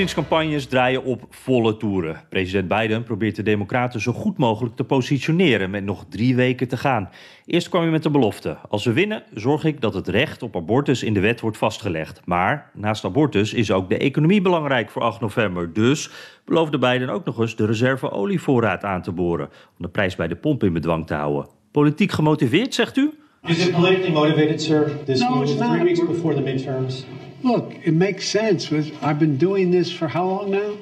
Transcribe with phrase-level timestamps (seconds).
[0.00, 2.20] Verkiezingscampagnes draaien op volle toeren.
[2.28, 6.76] President Biden probeert de Democraten zo goed mogelijk te positioneren met nog drie weken te
[6.76, 7.10] gaan.
[7.46, 10.56] Eerst kwam hij met de belofte: als we winnen, zorg ik dat het recht op
[10.56, 12.20] abortus in de wet wordt vastgelegd.
[12.24, 15.72] Maar naast abortus is ook de economie belangrijk voor 8 november.
[15.72, 16.10] Dus
[16.44, 20.28] beloofde Biden ook nog eens de reserve olievoorraad aan te boren om de prijs bij
[20.28, 21.48] de pomp in bedwang te houden.
[21.70, 23.10] Politiek gemotiveerd, zegt u?
[23.46, 24.90] Is it politically motivated, sir?
[25.04, 27.04] This No, move three weeks before the midterms.
[27.42, 28.74] Look, it makes sense.
[29.02, 30.76] I've been doing this for how long now?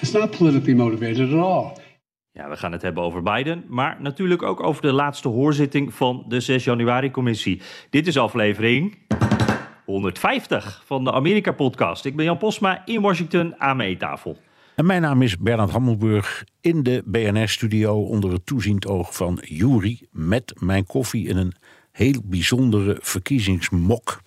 [0.00, 1.78] It's not politically motivated at all.
[2.32, 6.24] Ja, we gaan het hebben over Biden, maar natuurlijk ook over de laatste hoorzitting van
[6.28, 7.60] de 6 januari-commissie.
[7.90, 8.98] Dit is aflevering
[9.84, 12.04] 150 van de Amerika-podcast.
[12.04, 14.38] Ik ben Jan Posma in Washington aan mijn eettafel.
[14.76, 20.00] En mijn naam is Bernard Hammelburg in de BNR-studio onder het toeziend oog van Jury
[20.10, 21.52] met mijn koffie in een
[21.92, 24.20] heel bijzondere verkiezingsmok.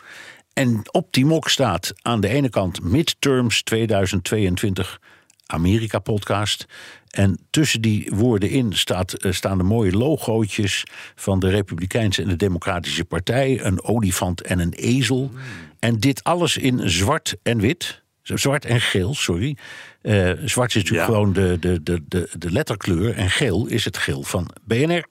[0.54, 5.00] En op die mok staat aan de ene kant Midterms 2022
[5.46, 6.66] Amerika-podcast.
[7.10, 10.84] En tussen die woorden in staat, eh, staan de mooie logootjes
[11.16, 13.64] van de Republikeinse en de Democratische Partij.
[13.64, 15.32] Een olifant en een ezel.
[15.80, 18.03] En dit alles in zwart en wit.
[18.24, 19.58] Zwart en geel, sorry.
[20.02, 21.14] Eh, zwart is natuurlijk Ja.
[21.16, 23.16] gewoon de, de, de, de, de letterkleur.
[23.16, 25.06] En geel is het geel van BNR.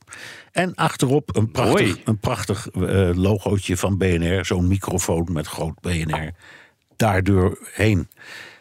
[0.52, 4.44] En achterop een prachtig, een prachtig eh, logootje van BNR.
[4.44, 6.30] Zo'n microfoon met groot BNR.
[6.96, 8.08] Daardoor heen.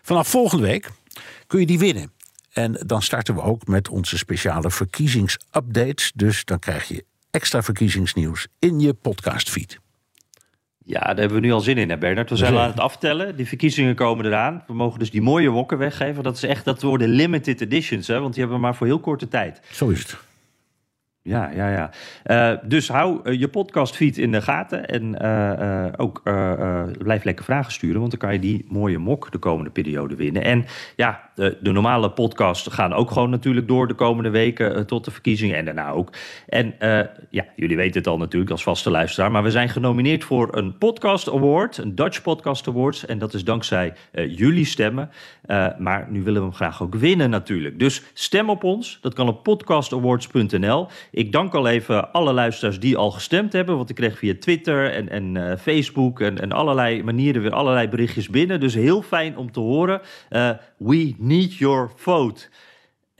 [0.02, 0.90] Vanaf volgende week
[1.48, 2.12] kun je die winnen.
[2.54, 6.12] En dan starten we ook met onze speciale verkiezingsupdates.
[6.16, 9.80] Dus dan krijg je extra verkiezingsnieuws in je podcastfeed.
[10.86, 12.30] Ja, daar hebben we nu al zin in, hè Bernard.
[12.30, 13.36] We zijn aan het aftellen.
[13.36, 14.64] Die verkiezingen komen eraan.
[14.68, 16.24] We mogen dus die mooie wokken weggeven.
[16.24, 19.00] Dat is echt, dat worden limited editions, hè, want die hebben we maar voor heel
[19.00, 19.62] korte tijd.
[19.72, 20.18] Zo is het.
[21.24, 21.92] Ja, ja, ja.
[22.24, 24.88] Eh, dus hou eh, je podcastfeed in de gaten.
[24.88, 26.22] En eh, ook
[27.04, 28.00] blijf lekker vragen sturen.
[28.00, 30.44] Want dan kan je die mooie mok de komende periode winnen.
[30.44, 30.66] En
[30.96, 35.12] ja, de, de normale podcasts gaan ook gewoon natuurlijk door de komende weken tot de
[35.12, 35.58] verkiezingen.
[35.58, 36.14] En daarna ook.
[36.48, 36.76] En
[37.30, 39.32] ja, jullie weten het al natuurlijk als vaste luisteraar.
[39.32, 41.78] Maar we zijn genomineerd voor een podcast award.
[41.78, 43.06] Een Dutch Podcast Awards.
[43.06, 45.10] En dat is dankzij jullie stemmen.
[45.78, 47.80] Maar nu willen we hem graag ook winnen natuurlijk.
[47.80, 49.00] Dus stem op ons.
[49.02, 50.88] Dat kan op podcastawards.nl.
[51.12, 53.78] Ik dank al even alle luisteraars die al gestemd hebben.
[53.78, 57.88] Want ik kreeg via Twitter en, en eh, Facebook en, en allerlei manieren weer allerlei
[57.88, 58.60] berichtjes binnen.
[58.60, 60.02] Dus heel fijn om te horen.
[60.30, 62.48] Eh, we need your vote.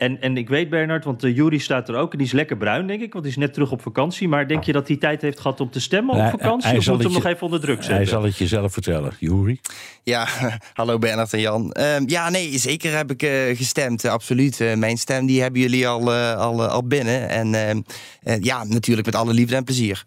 [0.02, 2.12] En, en ik weet, Bernard, want uh, Jury staat er ook.
[2.12, 3.12] En die is lekker bruin, denk ik.
[3.12, 4.28] Want die is net terug op vakantie.
[4.28, 6.70] Maar denk je dat hij tijd heeft gehad om te stemmen op Hij- vakantie?
[6.70, 7.96] hij of zal moet hem nog even onder druk zetten?
[7.96, 9.60] Hij zal het je zelf vertellen, Jury.
[10.04, 10.28] Ja,
[10.74, 11.72] hallo Bernard en Jan.
[11.72, 14.62] Ehm, ja, nee, zeker heb ik eh, gestemd, eh, absoluut.
[14.62, 17.30] Eh, mijn stem die hebben jullie al, eh, al, al binnen.
[17.30, 17.82] En ehm,
[18.24, 20.04] eh, ja, natuurlijk met alle liefde en plezier.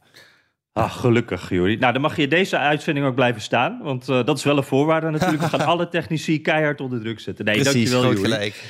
[0.72, 1.76] Ah, gelukkig, Juri.
[1.76, 3.80] Nou, dan mag je deze uitzending ook blijven staan.
[3.82, 5.42] Want eh, dat is wel een voorwaarde natuurlijk.
[5.42, 7.44] We gaan alle technici keihard onder druk zetten.
[7.44, 8.64] Nee, Precies, dankjewel, groot gelijk.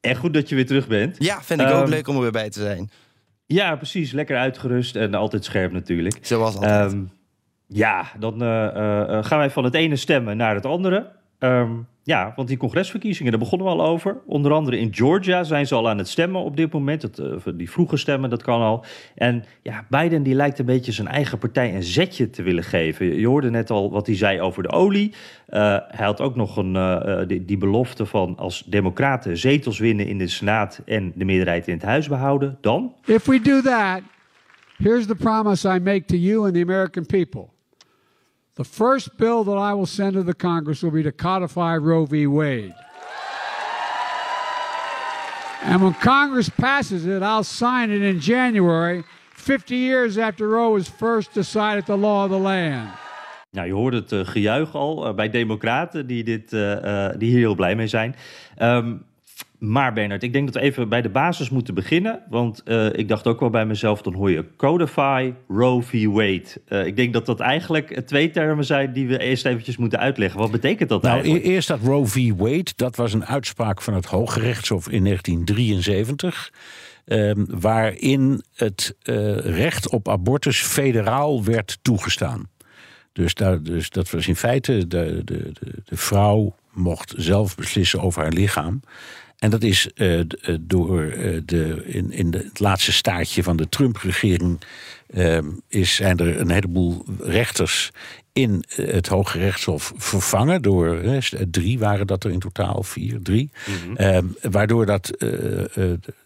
[0.00, 1.16] En goed dat je weer terug bent.
[1.18, 2.90] Ja, vind ik ook Ehm, leuk om er weer bij te zijn.
[3.46, 4.12] Ja, precies.
[4.12, 6.18] Lekker uitgerust en altijd scherp natuurlijk.
[6.20, 6.92] Zoals altijd.
[6.92, 7.02] Ehm,
[7.66, 11.10] ja, dan eh, eh, eh, gaan wij van het ene stemmen naar het andere.
[11.38, 11.70] Ehm,
[12.02, 14.20] ja, want die congresverkiezingen, daar begonnen we al over.
[14.26, 17.02] Onder andere in Georgia zijn ze al aan het stemmen op dit moment.
[17.02, 18.84] Het, eh, die vroege stemmen, dat kan al.
[19.14, 23.18] En ja, Biden die lijkt een beetje zijn eigen partij een zetje te willen geven.
[23.18, 25.14] Je hoorde net al wat hij zei over de olie.
[25.46, 30.06] Eh, hij had ook nog een, eh, die, die belofte van als democraten zetels winnen
[30.06, 30.82] in de Senaat...
[30.84, 32.94] en de meerderheid in het huis behouden, dan...
[33.04, 34.00] If we do that,
[34.76, 37.48] here's the promise I make to you and the American people.
[38.58, 42.06] The first bill that I will send to the Congress will be to codify Roe
[42.06, 42.26] v.
[42.26, 42.74] Wade.
[45.62, 50.88] And when Congress passes it, I'll sign it in January, 50 years after Roe was
[50.88, 52.90] first decided the law of the land.
[53.50, 57.38] Nou, je hoorde het eh, gejuich al eh, bij democraten die, dit, eh, die hier
[57.38, 58.14] heel blij mee zijn.
[58.56, 58.94] Ehm,
[59.58, 62.20] maar Bernard, ik denk dat we even bij de basis moeten beginnen.
[62.28, 66.06] Want eh, ik dacht ook wel bij mezelf, dan hoor je codify, Roe v.
[66.06, 66.44] Wade.
[66.64, 69.98] Eh, ik denk dat dat eigenlijk eh, twee termen zijn die we eerst eventjes moeten
[69.98, 70.40] uitleggen.
[70.40, 71.44] Wat betekent dat Nou, eigenlijk?
[71.44, 72.32] e- eerst dat Roe v.
[72.36, 72.72] Wade.
[72.76, 76.52] Dat was een uitspraak van het Hoge Rechtshof in 1973.
[77.04, 78.96] ehm, waarin het
[79.44, 82.48] recht op abortus federaal werd toegestaan.
[83.12, 88.00] Dus, daar, dus dat was in feite, de, de, de, de vrouw mocht zelf beslissen
[88.00, 88.80] over haar lichaam.
[89.38, 90.24] En dat is uh,
[90.60, 94.60] door uh, de, in, in de, het laatste staartje van de Trump-regering.
[95.10, 95.38] Uh,
[95.68, 97.90] is, zijn er een heleboel rechters
[98.32, 100.62] in het Hoge Rechtshof vervangen.
[100.62, 101.02] Door
[101.50, 103.50] drie waren dat er in totaal, vier, drie.
[103.66, 104.36] Mm -hmm.
[104.40, 105.10] waardoor dat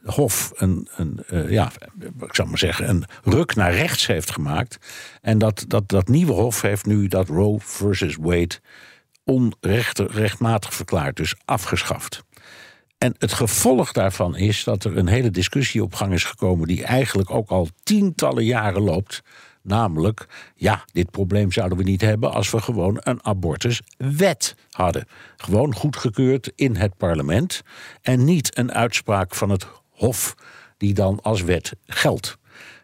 [0.05, 1.73] Hof een, een ja,
[2.21, 4.79] ik zou maar zeggen, een ruk naar rechts heeft gemaakt.
[5.21, 8.55] En dat, dat, dat nieuwe Hof heeft nu dat Roe versus Wade
[9.25, 12.23] onrechtmatig verklaard, dus afgeschaft.
[13.03, 16.85] En het gevolg daarvan is dat er een hele discussie op gang is gekomen, die
[16.85, 19.23] eigenlijk ook al tientallen jaren loopt.
[19.63, 25.07] Namelijk, ja, dit probleem zouden we niet hebben als we gewoon een abortuswet hadden.
[25.37, 27.63] Gewoon goedgekeurd in het parlement
[28.03, 30.35] en niet een uitspraak van het Hof
[30.77, 32.39] die dan als wet geldt.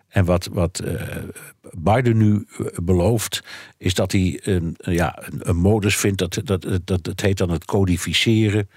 [0.09, 1.03] En wat, wat uh,
[1.73, 2.47] Biden nu
[2.83, 3.43] belooft,
[3.77, 7.51] is dat hij een, ja, een, een modus vindt, dat, dat, dat, dat heet dan
[7.51, 8.69] het codificeren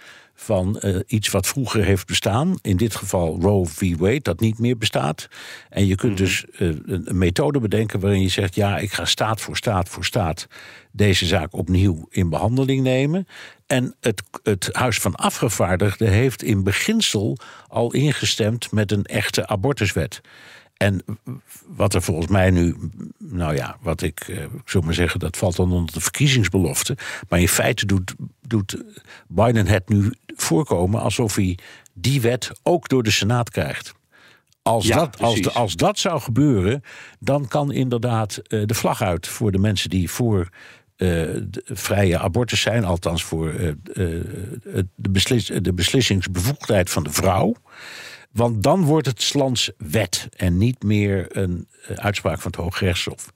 [0.41, 2.57] van uh, iets wat vroeger heeft bestaan.
[2.61, 3.97] In dit geval Roe v.
[3.97, 5.27] Wade, dat niet meer bestaat.
[5.69, 9.41] En je kunt dus uh, een methode bedenken waarin je zegt: ja, ik ga staat
[9.41, 10.47] voor staat voor staat
[10.91, 13.27] deze zaak opnieuw in behandeling nemen.
[13.67, 20.21] En het, het Huis van Afgevaardigden heeft in beginsel al ingestemd met een echte abortuswet.
[20.81, 21.03] En
[21.67, 22.75] wat er volgens mij nu,
[23.17, 26.97] nou ja, wat ik, eh, ik zou maar zeggen, dat valt dan onder de verkiezingsbelofte.
[27.29, 28.13] Maar in feite doet,
[28.47, 28.83] doet
[29.27, 31.57] Biden het nu voorkomen alsof hij
[31.93, 33.93] die wet ook door de Senaat krijgt.
[34.61, 36.83] Als, dat, als, de, als dat zou gebeuren,
[37.19, 40.49] dan kan inderdaad uh, de vlag uit voor de mensen die voor uh,
[40.97, 47.55] de vrije abortus zijn, althans voor uh, de, beslis, de beslissingsbevoegdheid van de vrouw.
[48.31, 53.33] Want dan wordt het Slans wet en niet meer een uitspraak van het Hooggerechtshof.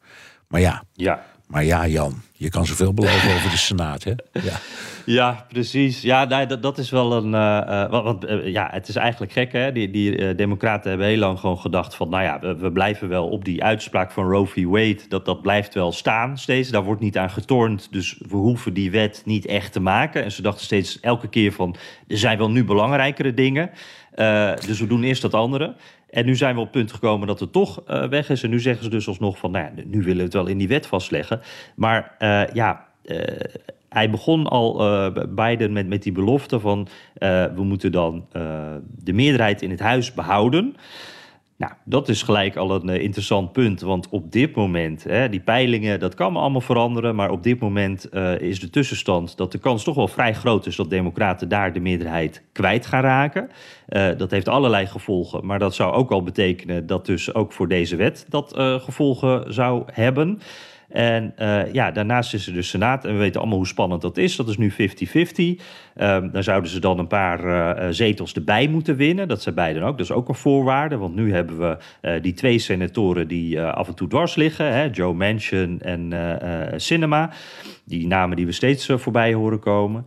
[0.48, 1.26] Maar ja, ja.
[1.48, 4.12] Maar ja, Jan, je kan zoveel beloven over de Senaat, hè?
[4.32, 4.60] Ja,
[5.20, 6.02] ja precies.
[6.02, 7.34] Ja, nee, dat, dat is wel een...
[7.34, 9.72] Uh, want, uh, ja, het is eigenlijk gek, hè?
[9.72, 12.10] Die, die uh, democraten hebben heel lang gewoon gedacht van...
[12.10, 14.64] nou ja, we, we, blijven wel op die uitspraak van Roe v.
[14.64, 15.00] Wade...
[15.08, 16.70] Dat, dat blijft wel staan steeds.
[16.70, 17.88] Daar wordt niet aan getornd.
[17.92, 20.24] Dus we hoeven die wet niet echt te maken.
[20.24, 21.76] En ze dachten steeds elke keer van...
[22.08, 23.70] er zijn wel nu belangrijkere dingen...
[24.66, 25.76] dus we doen eerst dat andere.
[26.10, 28.44] En nu zijn we op het punt gekomen dat het toch uh, weg is.
[28.44, 30.58] En nu zeggen ze dus alsnog van, nou ja, nu willen we het wel in
[30.58, 31.42] die wet vastleggen.
[31.76, 33.20] Maar uh, ja, uh,
[33.90, 34.78] hij begon al,
[35.30, 36.88] Biden, met, met die belofte van...
[37.56, 38.26] we moeten dan
[39.04, 40.76] de meerderheid in het huis behouden...
[41.58, 43.82] Nou, dat is gelijk al een uh, interessant punt.
[43.82, 47.16] Want op dit moment, hè, die peilingen, dat kan allemaal veranderen.
[47.16, 50.66] Maar op dit moment uh, is de tussenstand dat de kans toch wel vrij groot
[50.66, 53.50] is dat Democraten daar de meerderheid kwijt gaan raken.
[53.90, 55.46] Uh, dat heeft allerlei gevolgen.
[55.46, 59.84] Maar dat zou ook al betekenen dat dus ook voor deze wet dat gevolgen zou
[59.92, 60.40] hebben.
[60.90, 63.06] En uh, ja, daarnaast is er de Senaat.
[63.06, 64.36] En we weten allemaal hoe spannend dat is.
[64.36, 64.76] Dat is nu 50-50.
[64.78, 69.28] Um, daar zouden ze dan een paar uh, zetels erbij moeten winnen.
[69.28, 69.98] Dat zijn beiden ook.
[69.98, 70.98] Dat is ook een voorwaarde.
[70.98, 71.78] Want nu hebben we
[72.22, 74.74] die twee senatoren die af en toe dwars liggen.
[74.74, 76.14] Hè, Joe Manchin en
[76.82, 77.32] Sinema.
[77.84, 80.06] Die namen die we steeds voorbij horen komen.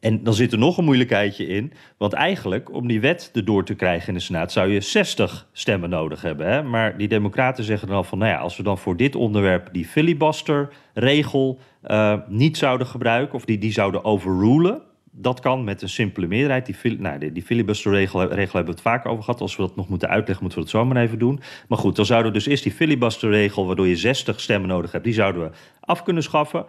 [0.00, 1.72] En dan zit er nog een moeilijkheidje in.
[1.96, 5.90] Want eigenlijk, om die wet erdoor te krijgen in de Senaat, zou je 60 stemmen
[5.90, 6.46] nodig hebben.
[6.46, 6.62] Hè?
[6.62, 9.86] Maar die Democraten zeggen dan van, nou ja, als we dan voor dit onderwerp die
[9.86, 14.82] filibuster-regel uh, niet zouden gebruiken, of die, die zouden overrulen.
[15.18, 16.66] Dat kan met een simpele meerderheid.
[16.66, 19.40] Die, nou, die, filibuster-regel hebben we het vaak over gehad.
[19.40, 21.40] Als we dat nog moeten uitleggen, moeten we dat zo maar even doen.
[21.68, 25.04] Maar goed, dan zouden we dus eerst die filibuster-regel, waardoor je 60 stemmen nodig hebt,
[25.04, 25.50] die zouden we
[25.80, 26.64] af kunnen schaffen.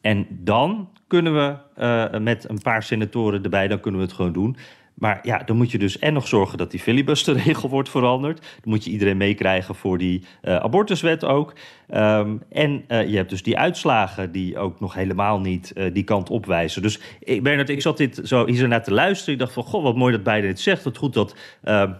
[0.00, 4.32] En dan kunnen we uh, met een paar senatoren erbij, dan kunnen we het gewoon
[4.32, 4.56] doen.
[4.94, 8.40] Maar ja, dan moet je dus en nog zorgen dat die filibusterregel wordt veranderd.
[8.40, 11.54] Dan moet je iedereen meekrijgen voor die uh, abortuswet ook.
[11.94, 16.30] Um, en uh, je hebt dus die uitslagen die ook nog helemaal niet die kant
[16.30, 16.82] opwijzen.
[16.82, 19.34] Dus ik, Bernard, ik zat dit zo hier zo naar te luisteren.
[19.34, 20.84] Ik dacht van, goh, wat mooi dat Biden het zegt.
[20.84, 21.92] Wat goed dat ehm,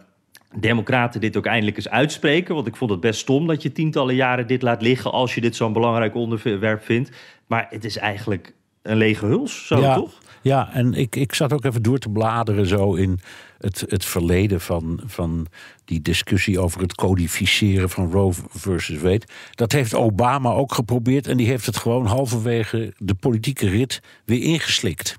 [0.57, 2.55] Democraten dit ook eindelijk eens uitspreken.
[2.55, 5.41] Want ik vond het best stom dat je tientallen jaren dit laat liggen als je
[5.41, 7.11] dit zo'n belangrijk onderwerp vindt.
[7.47, 10.19] Maar het is eigenlijk een lege huls, zo ja, toch?
[10.43, 13.21] Ja, en ik, ik zat ook even door te bladeren zo in
[13.59, 15.47] het, het verleden van, van
[15.85, 19.27] die discussie over het codificeren van Roe versus Wade.
[19.51, 24.43] Dat heeft Obama ook geprobeerd en die heeft het gewoon halverwege de politieke rit weer
[24.43, 25.19] ingeslikt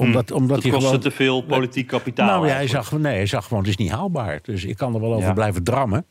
[0.00, 1.02] Omdat, omdat Dat hij kostte gewoon...
[1.02, 2.26] te veel politiek kapitaal.
[2.26, 4.38] Nou ja, hij zag, nee, hij zag gewoon, het is niet haalbaar.
[4.42, 5.32] Dus ik kan er wel over Ja.
[5.32, 6.06] blijven drammen.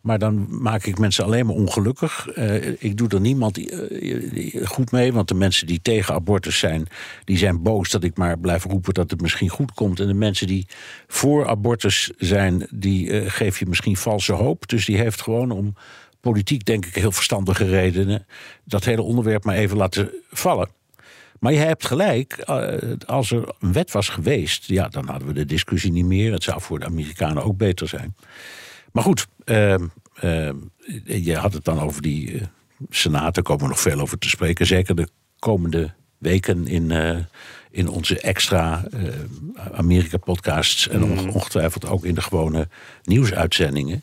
[0.00, 2.28] Maar dan maak ik mensen alleen maar ongelukkig.
[2.28, 5.12] Eh, ik doe er niemand eh, goed mee.
[5.12, 6.86] Want de mensen die tegen abortus zijn...
[7.24, 10.00] die zijn boos dat ik maar blijf roepen dat het misschien goed komt.
[10.00, 10.66] En de mensen die
[11.06, 12.66] voor abortus zijn...
[12.70, 14.68] die eh, geef je misschien valse hoop.
[14.68, 15.74] Dus die heeft gewoon om
[16.20, 18.26] politiek, denk ik, heel verstandige redenen...
[18.64, 20.68] dat hele onderwerp maar even laten vallen.
[21.40, 22.74] Maar je hebt gelijk, eh,
[23.06, 26.32] als er een wet was geweest, ja, dan hadden we de discussie niet meer.
[26.32, 28.16] Het zou voor de Amerikanen ook beter zijn.
[28.92, 29.86] Maar goed, ehm,
[30.20, 30.56] ehm,
[31.04, 32.46] je had het dan over die eh,
[32.90, 34.66] Senaat, daar komen we nog veel over te spreken.
[34.66, 37.18] Zeker de komende weken in, eh,
[37.70, 38.84] in onze extra
[39.72, 41.18] Amerika-podcasts en Mhm.
[41.18, 42.68] on- ongetwijfeld ook in de gewone
[43.02, 44.02] nieuwsuitzendingen.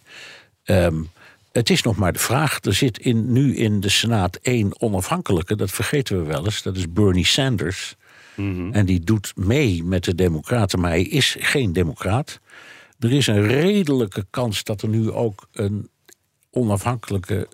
[0.64, 1.02] Ehm,
[1.54, 2.60] het is nog maar de vraag.
[2.62, 6.62] Er zit in, nu in de Senaat één onafhankelijke, dat vergeten we wel eens.
[6.62, 7.96] Dat is Bernie Sanders.
[8.72, 12.40] En die doet mee met de Democraten, maar hij is geen Democraat.
[13.00, 15.90] Er is een redelijke kans dat er nu ook een
[16.52, 17.48] onafhankelijke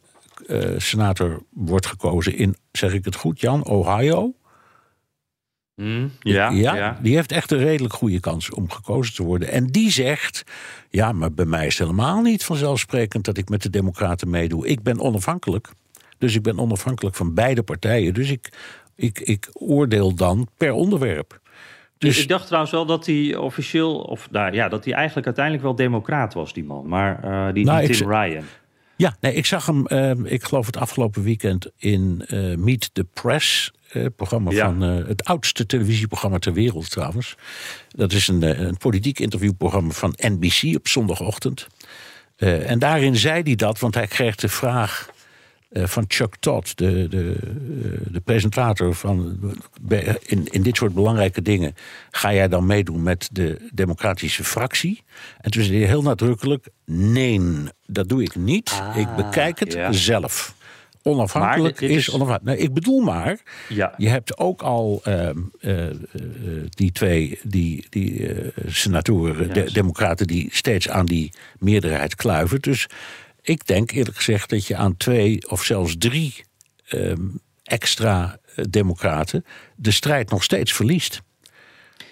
[0.47, 4.33] eh, senator wordt gekozen in, zeg ik het goed, Jan, Ohio.
[5.79, 6.97] Hmm, ja, ja.
[7.01, 9.49] die heeft echt een redelijk goede kans om gekozen te worden.
[9.49, 10.43] En die zegt:
[10.89, 14.67] Ja, maar bij mij is het helemaal niet vanzelfsprekend dat ik met de Democraten meedoe.
[14.67, 15.69] Ik ben onafhankelijk.
[16.17, 18.13] Dus ik ben onafhankelijk van beide partijen.
[18.13, 18.51] Dus ik,
[18.95, 21.39] ik, ik oordeel dan per onderwerp.
[21.97, 25.65] Dus ik dacht trouwens wel dat hij officieel, of nou ja, dat hij eigenlijk uiteindelijk
[25.65, 26.87] wel democraat was, die man.
[26.87, 28.43] Maar eh, die, Nou, die Tim Ryan.
[28.95, 33.05] Ja, nee, ik zag hem, eh, ik geloof het afgelopen weekend in eh, Meet the
[33.13, 33.71] Press.
[33.89, 34.65] Eh, programma Ja.
[34.65, 37.35] van eh, het oudste televisieprogramma ter wereld trouwens.
[37.87, 41.67] Dat is een, eh, een politiek interviewprogramma van NBC op zondagochtend.
[42.37, 45.09] En daarin zei hij dat, want hij kreeg de vraag
[45.71, 47.37] van Chuck Todd, de, de,
[48.11, 49.39] de presentator van
[50.25, 51.75] in, in dit soort belangrijke dingen.
[52.11, 55.03] Ga jij dan meedoen met de democratische fractie?
[55.41, 57.41] En toen zei hij heel nadrukkelijk: nee,
[57.85, 58.81] dat doe ik niet.
[58.95, 59.91] ik bekijk het ja.
[59.91, 60.55] zelf.
[61.09, 62.57] Onafhankelijk Maar dit- dit is, is- onafhankelijk.
[62.57, 63.39] Nee, ik bedoel maar,
[63.69, 63.93] Ja.
[63.97, 65.95] je hebt ook al ehm, eh, eh,
[66.69, 72.61] die twee die, die eh, senatoren, de, democraten, die steeds aan die meerderheid kluiven.
[72.61, 72.87] Dus
[73.41, 76.43] ik denk eerlijk gezegd dat je aan twee of zelfs drie
[76.87, 77.21] ehm,
[77.63, 78.39] extra
[78.69, 81.21] democraten de strijd nog steeds verliest.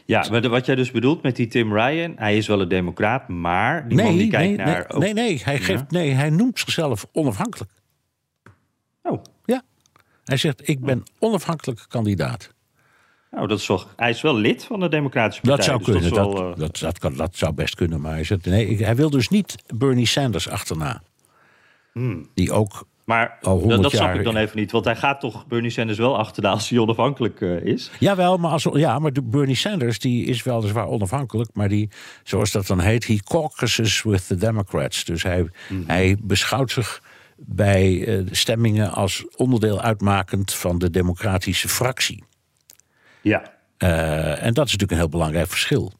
[0.06, 3.28] Ja, maar wat jij dus bedoelt met die Tim Ryan, hij is wel een democraat,
[3.28, 4.76] maar die man die kijkt nee, naar...
[4.76, 7.72] nee, ook- nee, nee, hij geeft, nee, hij noemt zichzelf onafhankelijk.
[9.10, 9.62] Oh, Ja.
[10.24, 12.54] Hij zegt, ik ben onafhankelijke kandidaat.
[13.32, 15.58] nou, dat is wel, hij is wel lid van de Democratische Partij.
[15.58, 18.02] Dat zou dus kunnen, is dat, wel, eh, dat, dat, kan, dat zou best kunnen.
[18.02, 21.02] Maar hij, zegt, nee, hij wil dus niet Bernie Sanders achterna.
[22.34, 25.20] Die ook maar al dat, 100 dat snap ik dan even niet, want hij gaat
[25.20, 27.92] toch Bernie Sanders wel achterna als hij onafhankelijk eh, is.
[28.00, 31.90] Jawel, maar, als, ja, maar de Bernie Sanders die is weliswaar onafhankelijk, maar die,
[32.24, 35.06] zoals dat dan heet, he caucuses with the Democrats.
[35.06, 35.50] Dus hij,
[35.86, 37.02] hij beschouwt zich
[37.38, 42.24] bij eh, de stemmingen als onderdeel uitmakend van de democratische fractie.
[43.22, 43.56] Ja.
[43.78, 45.94] Eh, en dat is natuurlijk een heel belangrijk verschil.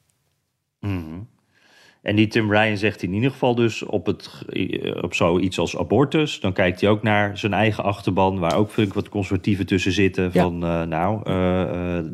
[2.02, 5.78] En die Tim Ryan zegt in ieder geval dus op, het, eh, op zoiets als
[5.78, 6.40] abortus.
[6.40, 10.30] Dan kijkt hij ook naar zijn eigen achterban, waar ook ik wat conservatieven tussen zitten.
[10.34, 10.42] Ja.
[10.42, 10.58] Van
[10.90, 11.22] nou,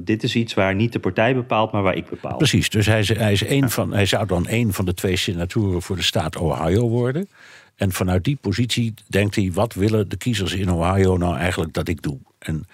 [0.03, 2.37] dit is iets waar niet de partij bepaalt, maar waar ik bepaal.
[2.37, 5.81] Precies, dus hij, hij, is een van, hij zou dan een van de twee senatoren
[5.81, 7.27] voor de staat Ohio worden.
[7.75, 11.87] En vanuit die positie denkt hij: wat willen de kiezers in Ohio nou eigenlijk dat
[11.87, 12.17] ik doe?
[12.39, 12.65] En,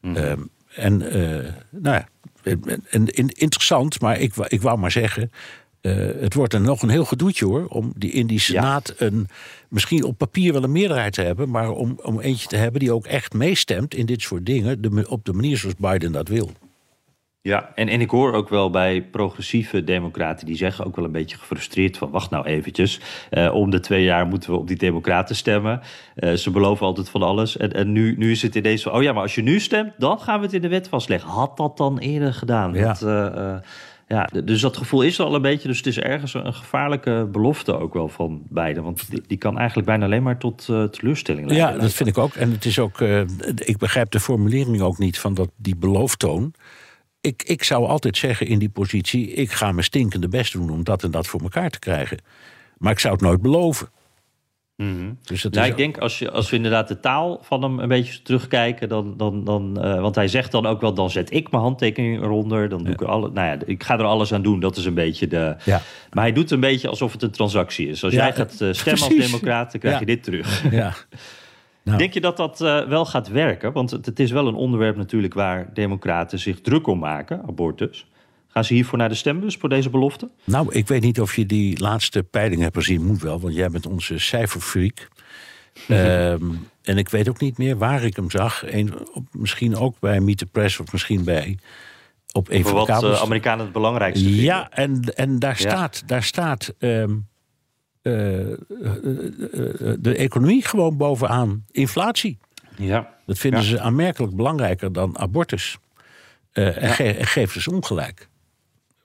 [0.00, 0.40] ehm,
[0.74, 2.08] en eh, nou ja,
[2.90, 5.30] en, interessant, maar ik, wou- ik wou maar zeggen.
[5.80, 7.66] eh, het wordt er nog een heel gedoetje hoor.
[7.66, 9.28] Om die, in die Senaat een,
[9.68, 11.50] misschien op papier wel een meerderheid te hebben.
[11.50, 14.80] Maar om, om eentje te hebben die ook echt meestemt in dit soort dingen.
[14.82, 16.52] De, op de manier zoals Biden dat wil.
[17.48, 21.12] Ja, en, en ik hoor ook wel bij progressieve democraten die zeggen ook wel een
[21.12, 23.00] beetje gefrustreerd van wacht nou eventjes,
[23.30, 25.80] eh, om de twee jaar moeten we op die democraten stemmen.
[26.14, 29.02] Eh, ze beloven altijd van alles en, en nu, nu is het ineens van oh
[29.02, 31.30] ja, maar als je nu stemt, dan gaan we het in de wet vastleggen.
[31.30, 32.74] Had dat dan eerder gedaan?
[32.74, 32.86] Ja.
[32.86, 33.56] Dat, eh,
[34.08, 37.28] ja, dus dat gevoel is er al een beetje, dus het is ergens een gevaarlijke
[37.32, 41.46] belofte ook wel van beide, want die, die kan eigenlijk bijna alleen maar tot teleurstelling
[41.48, 41.74] leiden.
[41.74, 42.34] Ja, dat vind ik ook.
[42.34, 43.00] En het is ook.
[43.54, 46.54] ik begrijp de formulering ook niet van dat, die belooftoon.
[47.20, 50.84] Ik, ik zou altijd zeggen in die positie: ik ga mijn stinkende best doen om
[50.84, 52.18] dat en dat voor elkaar te krijgen.
[52.78, 53.88] Maar ik zou het nooit beloven.
[55.22, 57.78] Dus dat Nou, is ik denk als, je, als we inderdaad de taal van hem
[57.78, 61.32] een beetje terugkijken, dan, dan, dan eh, want hij zegt dan ook wel, dan zet
[61.32, 64.32] ik mijn handtekening eronder, dan doe ik er alle, nou ja, ik ga er alles
[64.32, 64.60] aan doen.
[64.60, 65.56] Dat is een beetje de.
[65.64, 65.80] Ja.
[66.12, 68.04] Maar hij doet een beetje alsof het een transactie is.
[68.04, 70.70] Als Ja, jij gaat eh, stemmen als democraat, dan krijg je dit terug.
[70.70, 70.94] Ja.
[71.84, 71.98] Nou.
[71.98, 73.72] Denk je dat dat eh, wel gaat werken?
[73.72, 78.06] Want het, het is wel een onderwerp natuurlijk waar democraten zich druk om maken, abortus.
[78.48, 80.30] Gaan ze hiervoor naar de stembus voor deze belofte?
[80.44, 83.06] Nou, ik weet niet of je die laatste peiling hebt gezien.
[83.06, 85.08] Moet wel, want jij bent onze cijferfreak.
[85.88, 86.42] Ehm,
[86.82, 88.72] en ik weet ook niet meer waar ik hem zag.
[88.72, 91.58] Een, op, misschien ook bij Meet the Press of misschien bij
[92.32, 93.16] op een Voor van de wat kabels.
[93.16, 94.42] eh, Amerikanen het belangrijkste vinden.
[94.44, 95.70] Ja, en, en daar Ja.
[95.70, 97.08] staat, daar staat ehm, eh, eh, eh,
[100.00, 101.64] de economie gewoon bovenaan.
[101.70, 102.38] Inflatie.
[102.76, 103.14] Ja.
[103.26, 103.66] Dat vinden Ja.
[103.66, 105.78] ze aanmerkelijk belangrijker dan abortus.
[106.52, 108.28] Eh, en, ge en geeft ze ongelijk.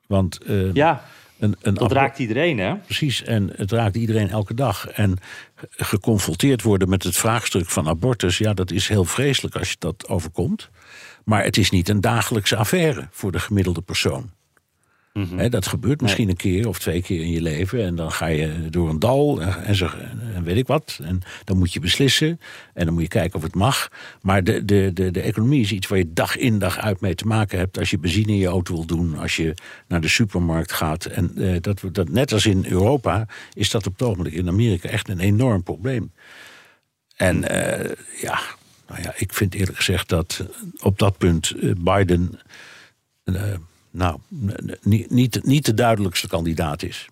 [0.07, 1.03] Want eh, ja,
[1.39, 2.75] een, een dat raakt iedereen, hè?
[2.75, 4.88] Precies, en het raakt iedereen elke dag.
[4.88, 5.17] En
[5.55, 9.75] ge- geconfronteerd worden met het vraagstuk van abortus, ja, dat is heel vreselijk als je
[9.79, 10.69] dat overkomt.
[11.25, 14.31] Maar het is niet een dagelijkse affaire voor de gemiddelde persoon.
[15.13, 17.84] Hè, dat gebeurt misschien een keer of twee keer in je leven.
[17.84, 19.89] En dan ga je door een dal en, zo,
[20.34, 21.00] en weet ik wat.
[21.03, 22.39] En dan moet je beslissen.
[22.74, 23.89] En dan moet je kijken of het mag.
[24.22, 27.15] Maar de, de, de, de economie is iets waar je dag in dag uit mee
[27.15, 27.77] te maken hebt.
[27.79, 29.17] Als je benzine in je auto wil doen.
[29.17, 29.53] Als je
[29.88, 31.05] naar de supermarkt gaat.
[31.05, 34.89] En eh, dat, dat, net als in Europa is dat op het ogenblik in Amerika
[34.89, 36.12] echt een enorm probleem.
[37.15, 37.91] En eh,
[38.22, 38.39] ja,
[38.88, 40.46] nou ja, ik vind eerlijk gezegd dat
[40.82, 42.39] op dat punt eh, Biden.
[43.24, 43.34] eh,
[43.93, 44.19] nou,
[44.81, 47.07] niet, niet, niet de duidelijkste kandidaat is.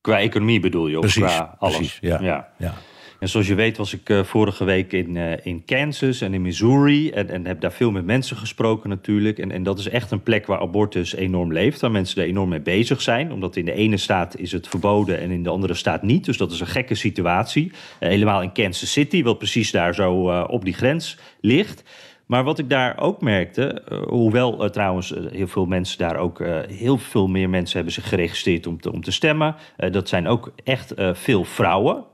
[0.00, 1.76] Qua economie bedoel je, of Precies, qua alles.
[1.76, 2.50] precies, ja.
[2.58, 2.74] ja.
[3.18, 6.42] En zoals je weet was ik eh, vorige week in, eh, in Kansas en in
[6.42, 7.10] Missouri.
[7.10, 9.38] En, en heb daar veel met mensen gesproken natuurlijk.
[9.38, 11.80] En, en dat is echt een plek waar abortus enorm leeft.
[11.80, 13.32] Waar mensen er enorm mee bezig zijn.
[13.32, 16.24] Omdat in de ene staat is het verboden en in de andere staat niet.
[16.24, 17.72] Dus dat is een gekke situatie.
[17.98, 21.82] Eh, helemaal in Kansas City, wat precies daar zo op die grens ligt.
[22.28, 26.16] Maar wat ik daar ook merkte, eh, hoewel eh, trouwens eh, heel veel mensen daar
[26.16, 29.56] ook, heel veel meer mensen hebben zich geregistreerd om te, om te stemmen.
[29.90, 32.04] Dat zijn ook echt veel vrouwen.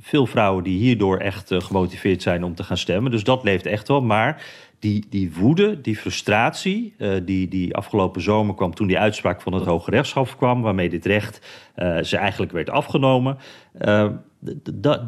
[0.00, 3.10] Veel vrouwen die hierdoor echt gemotiveerd zijn om te gaan stemmen.
[3.10, 4.02] Dus dat leeft echt wel.
[4.02, 4.44] Maar
[4.78, 9.64] die, die woede, die frustratie, die, die afgelopen zomer kwam toen die uitspraak van het
[9.64, 11.46] Hoge Rechtshof kwam, waarmee dit recht
[12.02, 13.38] ze eigenlijk werd afgenomen.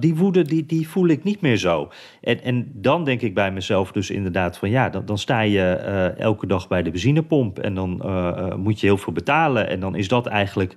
[0.00, 1.90] Die woede die, die voel ik niet meer zo.
[2.20, 5.60] En, en dan denk ik bij mezelf dus inderdaad van ja, dan, dan sta je
[5.72, 9.68] eh, elke dag bij de benzinepomp en dan eh, eh, moet je heel veel betalen.
[9.68, 10.76] En dan is dat eigenlijk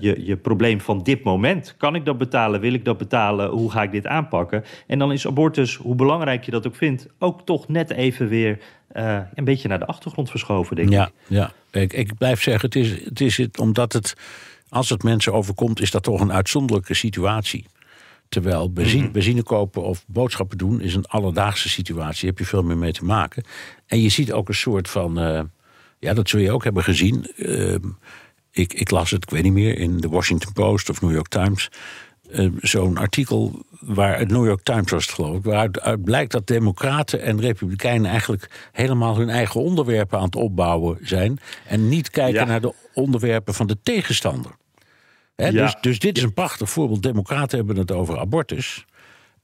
[0.00, 1.74] je, je probleem van dit moment.
[1.76, 2.60] Kan ik dat betalen?
[2.60, 3.50] Wil ik dat betalen?
[3.50, 4.64] Hoe ga ik dit aanpakken?
[4.86, 8.58] En dan is abortus, hoe belangrijk je dat ook vindt, ook toch net even weer
[9.34, 11.12] een beetje naar de achtergrond verschoven, denk Ja, ik.
[11.26, 11.52] ja.
[11.70, 14.14] Ik, ik blijf zeggen, het is, het is het, omdat het,
[14.68, 17.66] als het mensen overkomt, is dat toch een uitzonderlijke situatie.
[18.28, 22.20] Terwijl benzine, benzine kopen of boodschappen doen is een alledaagse situatie.
[22.20, 23.44] Daar heb je veel meer mee te maken.
[23.86, 25.40] En je ziet ook een soort van, eh,
[25.98, 27.26] ja, dat zul je ook hebben gezien.
[27.36, 27.84] Ehm,
[28.50, 31.28] ik, ik las het, ik weet niet meer, in de Washington Post of New York
[31.28, 31.68] Times.
[32.30, 35.44] eh, Zo'n artikel waar het New York Times was, het, geloof ik.
[35.44, 40.98] Waaruit uit blijkt dat Democraten en Republikeinen eigenlijk helemaal hun eigen onderwerpen aan het opbouwen
[41.02, 41.38] zijn.
[41.66, 42.44] En niet kijken Ja.
[42.46, 44.50] naar de onderwerpen van de tegenstander.
[45.42, 45.62] Hè, Ja.
[45.64, 47.02] dus, dus dit is een prachtig voorbeeld.
[47.02, 48.84] Democraten hebben het over abortus.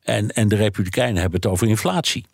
[0.02, 2.24] En, en de Republikeinen hebben het over inflatie.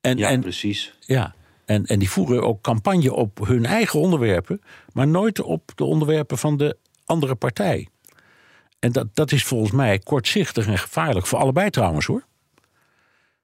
[0.00, 0.94] En, Ja, en, precies.
[1.00, 4.60] ja, en, en die voeren ook campagne op hun eigen onderwerpen,
[4.92, 7.88] maar nooit op de onderwerpen van de andere partij.
[8.78, 11.26] En dat, dat is volgens mij kortzichtig en gevaarlijk.
[11.26, 12.24] Voor allebei trouwens hoor.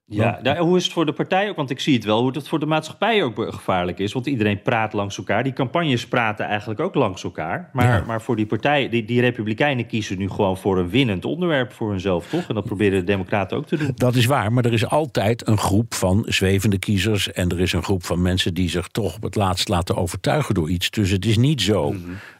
[0.08, 1.56] Ja, daar, hoe is het voor de partij ook?
[1.56, 4.12] Want ik zie het wel hoe het voor de maatschappij ook gevaarlijk is.
[4.12, 5.42] Want iedereen praat langs elkaar.
[5.44, 7.70] Die campagnes praten eigenlijk ook langs elkaar.
[7.72, 8.04] Maar, Ja.
[8.06, 11.90] maar voor die partij, die, die Republikeinen kiezen nu gewoon voor een winnend onderwerp voor
[11.90, 12.48] hunzelf, toch?
[12.48, 13.92] En dat proberen de Democraten ook te doen.
[13.94, 17.32] Dat is waar, maar er is altijd een groep van zwevende kiezers.
[17.32, 20.54] En er is een groep van mensen die zich toch op het laatst laten overtuigen
[20.54, 20.90] door iets.
[20.90, 21.94] Dus het is niet zo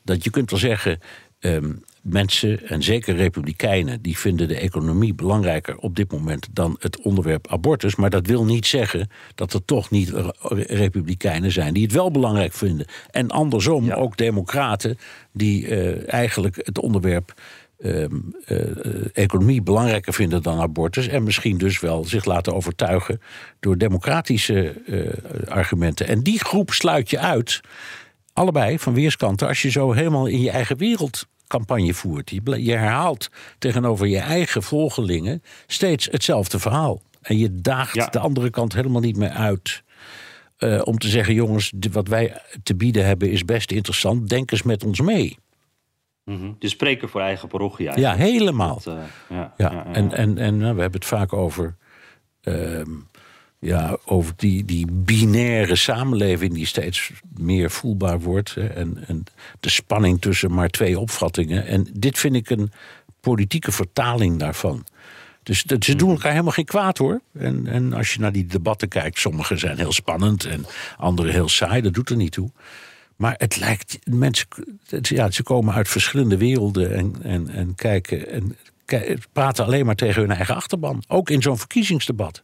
[0.05, 0.99] dat je kunt wel zeggen.
[1.39, 1.73] ehm,
[2.09, 7.49] mensen, en zeker republikeinen, die vinden de economie belangrijker op dit moment dan het onderwerp
[7.49, 7.97] abortus.
[7.97, 12.11] Maar dat wil niet zeggen dat er toch niet re- republikeinen zijn die het wel
[12.11, 12.87] belangrijk vinden.
[13.11, 13.95] En andersom Ja.
[13.95, 14.99] ook democraten
[15.33, 17.35] die eh, eigenlijk het onderwerp
[17.79, 18.15] ehm,
[18.45, 21.09] eh, eh, economie belangrijker vinden dan abortus.
[21.09, 23.21] En misschien dus wel zich laten overtuigen
[23.61, 26.07] door democratische eh, argumenten.
[26.07, 27.61] En die groep sluit je uit,
[28.33, 32.31] allebei van weerskanten, als je zo helemaal in je eigen wereld campagne voert.
[32.31, 37.03] Je, herhaalt tegenover je eigen volgelingen steeds hetzelfde verhaal.
[37.23, 38.07] En je daagt Ja.
[38.07, 39.85] de andere kant helemaal niet meer uit.
[40.57, 44.29] eh, om te zeggen, jongens, wat wij te bieden hebben is best interessant.
[44.29, 45.39] Denk eens met ons mee.
[46.25, 46.53] Mhm.
[46.59, 48.31] De spreken voor eigen parochie Ja, eigenlijk.
[48.33, 48.81] helemaal.
[48.85, 49.87] Dat, eh, ja, Ja, ja, ja.
[49.95, 51.77] en, en, en nou, we hebben het vaak over,
[52.41, 52.91] ehm,
[53.59, 58.55] ja, over die, die binaire samenleving die steeds meer voelbaar wordt.
[58.55, 59.25] Hè, en, en
[59.61, 61.67] de spanning tussen maar twee opvattingen.
[61.67, 62.71] En dit vind ik een
[63.21, 64.87] politieke vertaling daarvan.
[65.43, 67.21] Dus dat, ze doen elkaar helemaal geen kwaad hoor.
[67.39, 70.67] En, en als je naar die debatten kijkt, sommige zijn heel spannend en
[70.97, 72.51] andere heel saai, dat doet er niet toe.
[73.17, 74.47] Maar het lijkt, mensen,
[74.89, 78.57] het- ja, ze komen uit verschillende werelden en, en, en kijken en
[79.33, 81.03] praten alleen maar tegen hun eigen achterban.
[81.09, 82.43] Ook in zo'n verkiezingsdebat.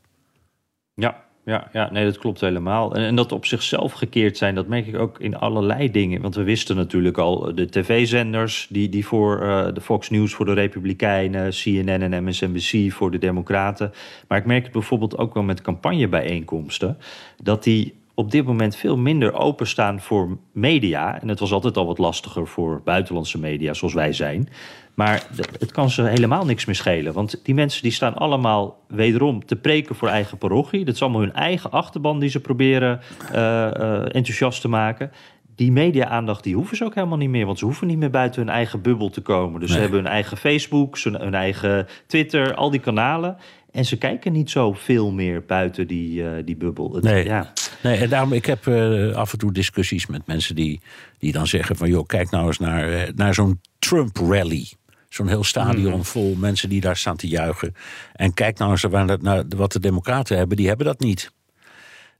[0.94, 2.94] Ja, ja, ja, nee, dat klopt helemaal.
[2.94, 6.20] En, en dat op zichzelf gekeerd zijn, dat merk ik ook in allerlei dingen.
[6.22, 10.34] Want we wisten natuurlijk al, eh, de tv-zenders die, die voor eh, de Fox News
[10.34, 13.92] voor de Republikeinen, CNN en MSNBC voor de Democraten.
[14.28, 16.98] Maar ik merk het bijvoorbeeld ook wel met campagnebijeenkomsten,
[17.42, 21.20] dat die op dit moment veel minder openstaan voor media.
[21.20, 24.48] En het was altijd al wat lastiger voor buitenlandse media, zoals wij zijn.
[24.94, 25.26] Maar
[25.58, 27.12] het kan ze helemaal niks meer schelen.
[27.12, 30.84] Want die mensen die staan allemaal wederom te preken voor eigen parochie.
[30.84, 33.00] Dat is allemaal hun eigen achterban die ze proberen
[33.32, 35.10] eh, eh, enthousiast te maken.
[35.56, 37.46] Die media-aandacht die hoeven ze ook helemaal niet meer.
[37.46, 39.60] Want ze hoeven niet meer buiten hun eigen bubbel te komen.
[39.60, 43.36] Dus ze hebben hun eigen Facebook, hun eigen Twitter, al die kanalen.
[43.70, 46.94] En ze kijken niet zo veel meer buiten die, eh, die bubbel.
[46.94, 47.24] Het- Nee.
[47.24, 47.52] Ja.
[47.82, 48.68] Nee, en daarom, ik heb
[49.14, 50.80] af en toe discussies met mensen die,
[51.18, 51.88] die dan zeggen van...
[51.88, 54.66] joh, kijk nou eens naar, naar zo'n Trump-rally.
[55.12, 57.74] Zo'n heel stadion vol mensen die daar staan te juichen.
[58.12, 60.56] En kijk nou eens naar, naar wat de democraten hebben.
[60.56, 61.32] Die hebben dat niet.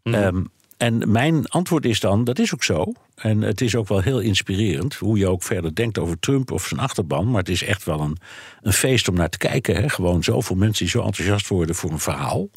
[0.02, 0.42] Ehm,
[0.76, 2.92] en mijn antwoord is dan, dat is ook zo.
[3.14, 4.94] En het is ook wel heel inspirerend.
[4.94, 7.31] Hoe je ook verder denkt over Trump of zijn achterban.
[7.31, 8.16] Maar het is echt wel een,
[8.61, 9.76] een feest om naar te kijken.
[9.76, 9.88] Hè?
[9.88, 12.48] Gewoon zoveel mensen die zo enthousiast worden voor een verhaal.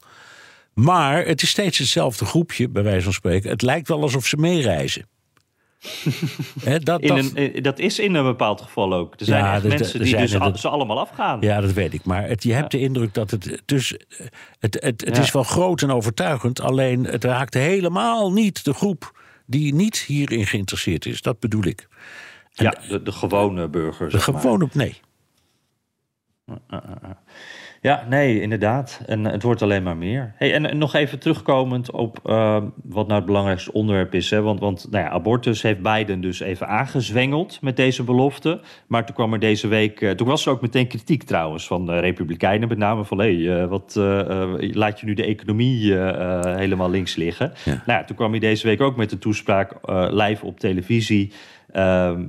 [0.74, 3.50] Maar het is steeds hetzelfde groepje, bij wijze van spreken.
[3.50, 5.08] Het lijkt wel alsof ze meereizen.
[6.84, 9.14] Dat, In dat, een, eh, dat is in een bepaald geval ook.
[9.20, 11.42] Er zijn Ja, echt mensen die dus al- ze allemaal afgaan.
[11.42, 12.04] ja, dat weet ik.
[12.06, 13.62] Maar het, je hebt de indruk dat het.
[13.66, 14.26] Dus eh,
[14.60, 15.22] het, het, het Ja.
[15.22, 16.62] is wel groot en overtuigend.
[16.62, 21.22] Alleen het raakt helemaal niet de groep die niet hierin geïnteresseerd is.
[21.22, 21.88] Dat bedoel ik.
[22.52, 24.10] Ja, de, de gewone burger.
[24.10, 24.42] De zeg maar.
[24.42, 25.00] gewoon op nee.
[27.86, 29.02] Ja, nee, inderdaad.
[29.06, 30.34] En eh, het wordt alleen maar meer.
[30.36, 34.30] Hey, en, en nog even terugkomend op eh, wat nou het belangrijkste onderwerp is.
[34.30, 34.42] Hè?
[34.42, 38.62] Want, want nou ja, abortus heeft Biden dus even aangezwengeld met deze belofte.
[38.88, 40.02] Maar toen kwam er deze week...
[40.02, 42.68] eh, toen was er ook meteen kritiek trouwens van de Republikeinen.
[42.68, 43.96] Met name van, hé, hey, eh, wat
[44.58, 45.94] laat je nu de economie
[46.58, 47.54] helemaal links liggen?
[47.66, 47.72] Ja.
[47.86, 49.74] Nou ja, toen kwam hij deze week ook met een toespraak
[50.12, 51.32] live op televisie...
[51.72, 52.24] Ehm,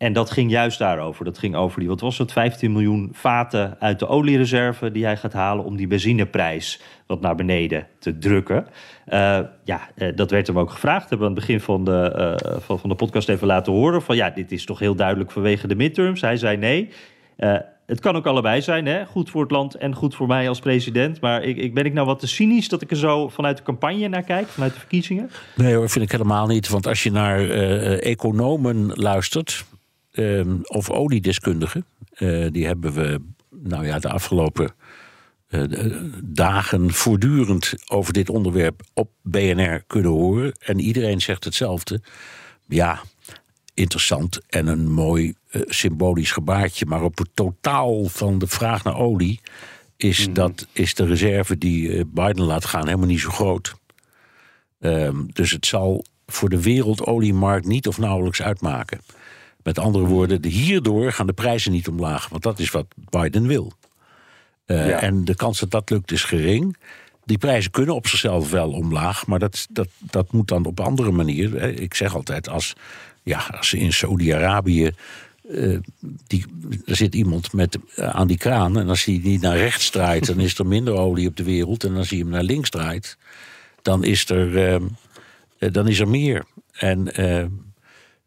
[0.00, 1.24] en dat ging juist daarover.
[1.24, 5.16] Dat ging over die, wat was het, 15 miljoen vaten uit de oliereserve die hij
[5.16, 8.66] gaat halen om die benzineprijs wat naar beneden te drukken.
[9.04, 11.08] Eh, ja, eh, dat werd hem ook gevraagd.
[11.08, 14.02] Hebben we aan het begin van de, eh, van, van de podcast even laten horen.
[14.02, 16.20] Van ja, dit is toch heel duidelijk vanwege de midterms.
[16.20, 16.90] Hij zei nee.
[17.86, 19.06] Het kan ook allebei zijn, hè?
[19.06, 21.20] goed voor het land en goed voor mij als president.
[21.20, 23.62] Maar ik, ik ben ik nou wat te cynisch dat ik er zo vanuit de
[23.62, 25.30] campagne naar kijk, vanuit de verkiezingen?
[25.56, 26.68] Nee hoor, vind ik helemaal niet.
[26.68, 27.48] Want als je naar
[27.98, 29.64] economen luistert,
[30.12, 33.20] ehm, of oliedeskundigen, eh, die hebben we
[33.50, 34.74] nou ja, de afgelopen
[35.48, 40.52] eh, de- dagen voortdurend over dit onderwerp op BNR kunnen horen.
[40.58, 42.00] En iedereen zegt hetzelfde.
[42.66, 43.00] Ja,
[43.74, 46.86] interessant en een mooi eh, symbolisch gebaartje.
[46.86, 49.40] Maar op het totaal van de vraag naar olie
[49.96, 53.74] is, dat, is de reserve die eh, Biden laat gaan helemaal niet zo groot.
[54.80, 59.00] Ehm, dus het zal voor de wereldoliemarkt niet of nauwelijks uitmaken.
[59.62, 62.28] Met andere woorden, de- hierdoor gaan de prijzen niet omlaag.
[62.28, 63.72] Want dat is wat Biden wil.
[64.64, 65.00] Eh, Ja.
[65.00, 66.76] En de kans dat dat lukt is gering.
[67.24, 71.10] Die prijzen kunnen op zichzelf wel omlaag, maar dat, dat, dat moet dan op andere
[71.10, 71.62] manier.
[71.80, 72.72] Ik zeg altijd, als,
[73.22, 74.90] ja, als ze in Saudi-Arabië.
[75.50, 75.78] eh,
[76.26, 76.44] die,
[76.86, 78.78] er zit iemand met, eh, aan die kraan.
[78.78, 81.84] En als hij die naar rechts draait, dan is er minder olie op de wereld.
[81.84, 83.16] En als hij hem naar links draait,
[83.82, 84.80] dan is er,
[85.58, 86.44] dan is er meer.
[86.72, 87.06] En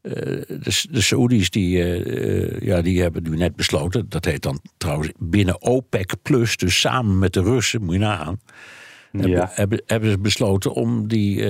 [0.04, 0.12] eh,
[0.48, 4.62] de, de Saoedi's die, eh, eh, ja, die hebben nu net besloten, dat heet dan
[4.78, 8.40] trouwens binnen OPEC plus, dus samen met de Russen, moet je nagaan.
[9.12, 9.50] Hebben, Ja.
[9.54, 11.46] hebben, hebben ze besloten om, die,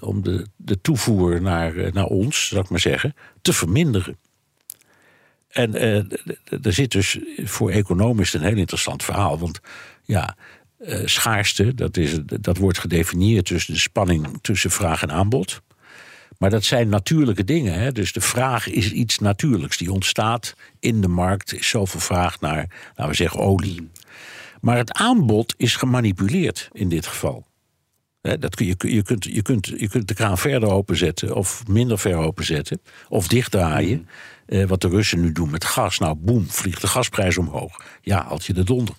[0.00, 4.16] om de, de toevoer naar, naar ons, zou ik maar zeggen, te verminderen.
[5.48, 5.74] En
[6.62, 9.38] er zit dus voor economen is het een heel interessant verhaal.
[9.38, 9.60] Want
[10.04, 10.36] ja,
[11.04, 15.62] schaarste, dat, is, dat wordt gedefinieerd tussen de spanning tussen vraag en aanbod.
[16.38, 17.74] Maar dat zijn natuurlijke dingen.
[17.74, 17.92] Hè?
[17.92, 19.76] Dus de vraag is iets natuurlijks.
[19.76, 21.50] Die ontstaat in de markt.
[21.50, 23.90] Er is zoveel vraag naar, laten we zeggen, olie.
[24.60, 27.46] Maar het aanbod is gemanipuleerd in dit geval.
[28.20, 31.66] Hè, dat kun je, je, kunt, je, kunt, je kunt de kraan verder openzetten of
[31.66, 32.80] minder ver openzetten.
[33.08, 34.08] Of dichtdraaien.
[34.46, 35.98] Eh, wat de Russen nu doen met gas.
[35.98, 37.84] Nou, boem, vliegt de gasprijs omhoog.
[38.02, 38.94] Ja, haalt je de donder.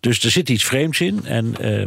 [0.00, 1.24] Dus er zit iets vreemds in.
[1.24, 1.86] En eh,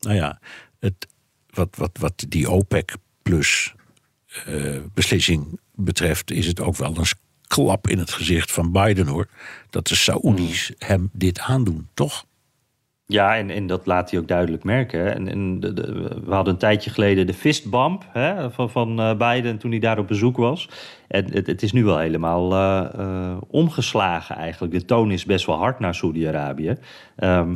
[0.00, 0.40] nou ja,
[0.78, 1.06] het,
[1.50, 3.74] wat, wat, wat die OPEC plus
[4.94, 7.04] beslissing betreft, is het ook wel een
[7.46, 9.26] klap in het gezicht van Biden hoor.
[9.70, 12.24] Dat de Saoedi's hem dit aandoen, toch?
[13.06, 15.14] Ja, en, en dat laat hij ook duidelijk merken.
[15.14, 19.16] En, en de, de- we hadden een tijdje geleden de fistbump hè, van, van eh,
[19.16, 20.68] Biden toen hij daar op bezoek was.
[21.08, 24.72] En het, het is nu wel helemaal eh, eh, omgeslagen eigenlijk.
[24.72, 26.76] De toon is best wel hard naar Saudi-Arabië.
[27.16, 27.54] Ehm,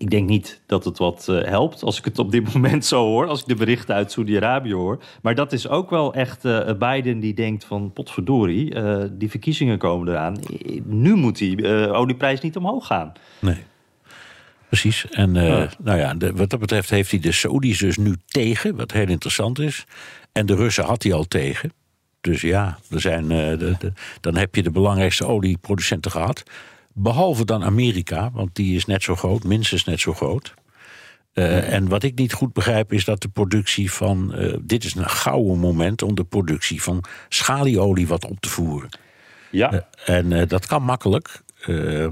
[0.00, 3.04] ik denk niet dat het wat eh, helpt als ik het op dit moment zo
[3.06, 3.26] hoor.
[3.26, 5.02] Als ik de berichten uit Saudi-Arabië hoor.
[5.22, 9.78] Maar dat is ook wel echt eh, Biden die denkt van potverdorie, eh, die verkiezingen
[9.78, 10.36] komen eraan.
[10.84, 13.12] Nu moet die olieprijs niet omhoog gaan.
[13.38, 13.56] Nee.
[14.68, 15.06] Precies.
[15.10, 15.68] En Ja.
[15.78, 19.08] nou ja, de- wat dat betreft heeft hij de Saudis dus nu tegen, wat heel
[19.08, 19.84] interessant is.
[20.32, 21.72] En de Russen had hij al tegen.
[22.20, 26.42] Dus ja, er zijn, de, de- dan heb je de belangrijkste olieproducenten gehad.
[26.94, 30.54] Behalve dan Amerika, want die is net zo groot, minstens net zo groot.
[31.32, 34.34] Eh, En wat ik niet goed begrijp is dat de productie van.
[34.34, 38.88] eh, dit is een gouden moment om de productie van schalieolie wat op te voeren.
[39.50, 39.88] Ja.
[40.04, 41.42] En eh, dat kan makkelijk,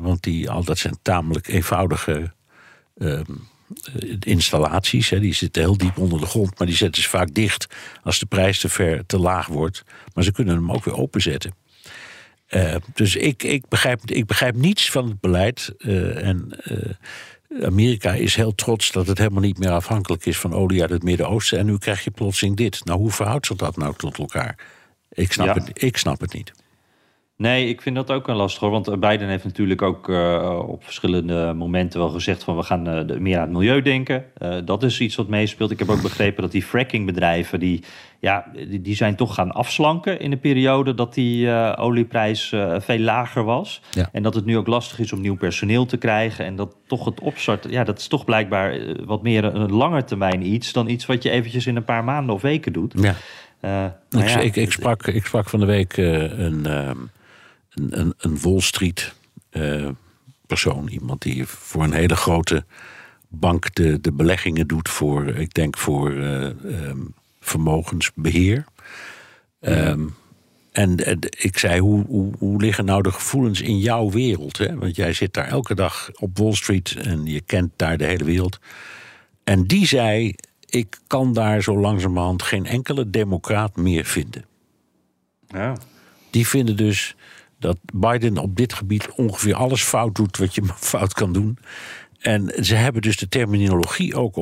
[0.01, 2.33] want die, al dat zijn tamelijk eenvoudige
[2.99, 3.25] ehm,
[3.95, 5.11] eh, installaties.
[5.11, 5.21] Hè.
[5.21, 7.67] Die zitten heel diep onder de grond, maar die zetten ze vaak dicht
[8.03, 9.85] als de prijs te, ver, te laag wordt.
[10.15, 11.55] Maar ze kunnen hem ook weer openzetten.
[12.49, 15.75] Eh, dus ik, ik, begrijp, ik begrijp niets van het beleid.
[15.79, 20.55] eh, en eh, Amerika is heel trots dat het helemaal niet meer afhankelijk is van
[20.55, 21.59] olie uit het Midden-Oosten.
[21.59, 22.85] En nu krijg je plotseling dit.
[22.85, 24.59] Nou, hoe verhoudt zich dat nou tot elkaar?
[25.11, 25.55] Ik snap, Ja.
[25.55, 26.53] het, ik snap het niet.
[27.39, 28.71] Nee, ik vind dat ook een lastig hoor.
[28.71, 33.19] Want Biden heeft natuurlijk ook eh, op verschillende momenten wel gezegd van we gaan eh,
[33.19, 34.25] meer aan het milieu denken.
[34.39, 35.71] Eh, dat is iets wat meespeelt.
[35.71, 37.83] Ik heb ook begrepen dat die frackingbedrijven die,
[38.21, 42.75] ja, die, die zijn toch gaan afslanken in de periode dat die eh, olieprijs eh,
[42.79, 43.83] veel lager was.
[43.91, 44.09] Ja.
[44.13, 46.45] En dat het nu ook lastig is om nieuw personeel te krijgen.
[46.45, 50.05] En dat toch het opstarten, ja, dat is toch blijkbaar eh, wat meer een lange
[50.05, 52.95] termijn iets dan iets wat je eventjes in een paar maanden of weken doet.
[52.97, 53.15] Ja.
[53.61, 53.85] Eh,
[54.21, 56.97] Ik, ja, ik, ik, sprak, ik sprak van de week eh, een, ehm,
[57.91, 59.15] een, Wall Street
[59.51, 59.89] eh,
[60.47, 60.89] persoon.
[60.89, 62.65] Iemand die voor een hele grote
[63.29, 67.01] bank de, de beleggingen doet voor, ik denk voor eh, ehm,
[67.41, 68.65] vermogensbeheer.
[69.61, 70.07] Ehm,
[70.73, 74.59] en ik zei, hoe, hoe, hoe liggen nou de gevoelens in jouw wereld?
[74.59, 74.77] Hè?
[74.77, 78.25] Want jij zit daar elke dag op Wall Street en je kent daar de hele
[78.25, 78.59] wereld.
[79.45, 80.35] En die zei,
[80.67, 84.45] ik kan daar zo langzamerhand geen enkele democraat meer vinden.
[85.49, 85.77] ja.
[86.31, 87.17] Die vinden dus
[87.59, 91.59] dat Biden op dit gebied ongeveer alles fout doet wat je maar fout kan doen.
[92.19, 94.39] En ze hebben dus de terminologie ook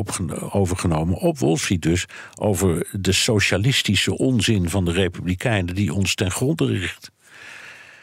[0.55, 6.31] overgenomen, op Wall Street dus, over de socialistische onzin van de Republikeinen die ons ten
[6.31, 7.11] gronde richt.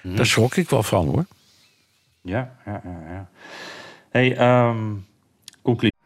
[0.02, 1.26] Daar schrok ik wel van hoor.
[2.22, 3.02] Ja, ja, ja.
[3.10, 3.30] ja.
[4.10, 4.94] Hey, ehm
[5.62, 5.98] conclusie.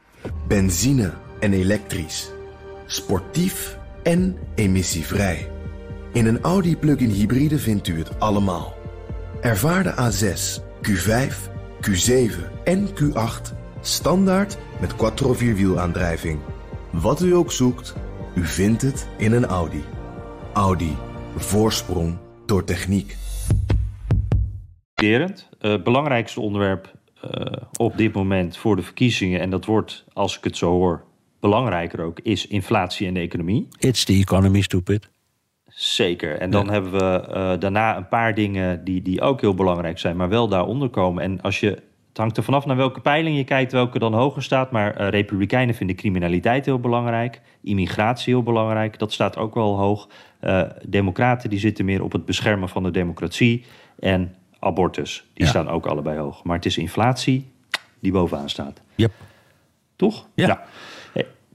[0.47, 2.31] Benzine en elektrisch.
[2.85, 5.49] Sportief en emissievrij.
[6.13, 8.76] In een Audi plug-in hybride vindt u het allemaal.
[9.47, 11.35] Ervaar de A6, Q5,
[11.81, 16.39] Q7 en Q8 standaard met quattro vierwielaandrijving.
[16.91, 17.95] Wat u ook zoekt,
[18.35, 19.83] u vindt het in een Audi.
[20.53, 20.95] Audi.
[21.35, 23.15] Voorsprong door techniek.
[24.93, 25.49] Derend.
[25.59, 30.43] Eh, belangrijkste onderwerp eh, op dit moment voor de verkiezingen, en dat wordt, als ik
[30.43, 31.03] het zo hoor,
[31.39, 33.67] belangrijker ook, is inflatie en de economie.
[33.79, 35.09] It's the economy, stupid.
[35.79, 36.37] Zeker.
[36.39, 36.71] En dan Ja.
[36.71, 40.47] hebben we eh, daarna een paar dingen die, die ook heel belangrijk zijn, maar wel
[40.47, 41.23] daaronder komen.
[41.23, 41.67] En als je,
[42.07, 44.71] het hangt er vanaf naar welke peiling je kijkt, welke dan hoger staat.
[44.71, 48.99] Maar eh, Republikeinen vinden criminaliteit heel belangrijk, immigratie heel belangrijk.
[48.99, 50.07] Dat staat ook wel hoog.
[50.39, 53.65] Eh, Democraten die zitten meer op het beschermen van de democratie
[53.99, 55.25] en abortus.
[55.33, 55.49] Die Ja.
[55.49, 56.43] staan ook allebei hoog.
[56.43, 57.51] Maar het is inflatie
[57.99, 58.81] die bovenaan staat.
[58.95, 59.11] Yep.
[59.95, 60.27] Toch?
[60.33, 60.63] Ja.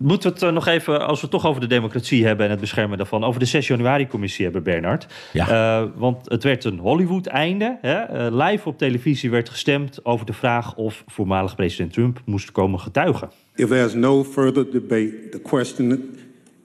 [0.03, 2.51] Moeten we het eh, nog even, als we het toch over de democratie hebben en
[2.51, 5.07] het beschermen daarvan, over de 6 januari-commissie hebben, Bernard?
[5.33, 5.49] Ja.
[5.49, 7.79] Eh, want het werd een Hollywood-einde.
[7.81, 7.95] Hè?
[7.95, 12.81] Eh, live op televisie werd gestemd over de vraag of voormalig president Trump moest komen
[12.81, 13.31] getuigen.
[13.55, 16.17] If there's no further debate, the question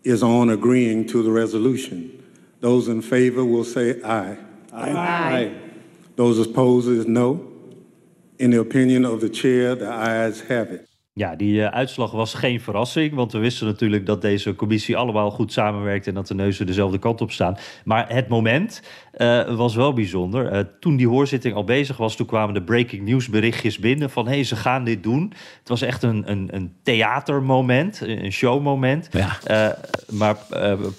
[0.02, 2.12] is on agreeing to the resolution.
[2.60, 4.38] Those in favor will say aye.
[4.74, 5.52] Aye.
[6.16, 7.42] Those opposed is no.
[8.36, 10.97] In the opinion of the chair, the ayes have it.
[11.18, 15.32] Ja, die eh, uitslag was geen verrassing, want we wisten natuurlijk dat deze commissie allemaal
[15.32, 17.58] goed samenwerkt en dat de neuzen dezelfde kant op staan.
[17.84, 20.48] Maar het moment eh, was wel bijzonder.
[20.48, 24.26] Eh, toen die hoorzitting al bezig was, toen kwamen de breaking news berichtjes binnen van
[24.26, 25.34] hé, hey, ze gaan dit doen.
[25.60, 29.10] Het was echt een, een, een theatermoment, een showmoment.
[29.12, 29.78] Ja.
[30.12, 30.38] Maar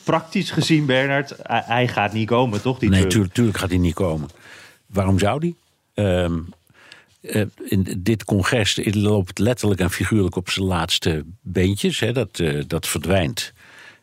[0.05, 2.79] praktisch gezien, Bernard, hij, gaat niet komen, toch?
[2.79, 3.13] Die Nee, Trump?
[3.13, 4.29] tuurlijk, tuurlijk gaat hij niet komen.
[4.87, 5.57] Waarom zou die?
[5.95, 6.39] Ehm,
[7.21, 12.01] eh, in dit congres loopt letterlijk en figuurlijk op zijn laatste beentjes.
[12.01, 13.53] Hè, dat, eh, dat verdwijnt.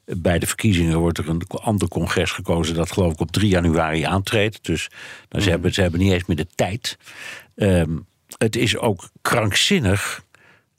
[0.05, 2.75] Bij de verkiezingen wordt er een ander congres gekozen...
[2.75, 4.65] dat geloof ik op 3 januari aantreedt.
[4.65, 4.89] Dus
[5.29, 6.97] nou, ze, hebben, ze hebben niet eens meer de tijd.
[7.55, 7.97] Ehm,
[8.37, 10.23] het is ook krankzinnig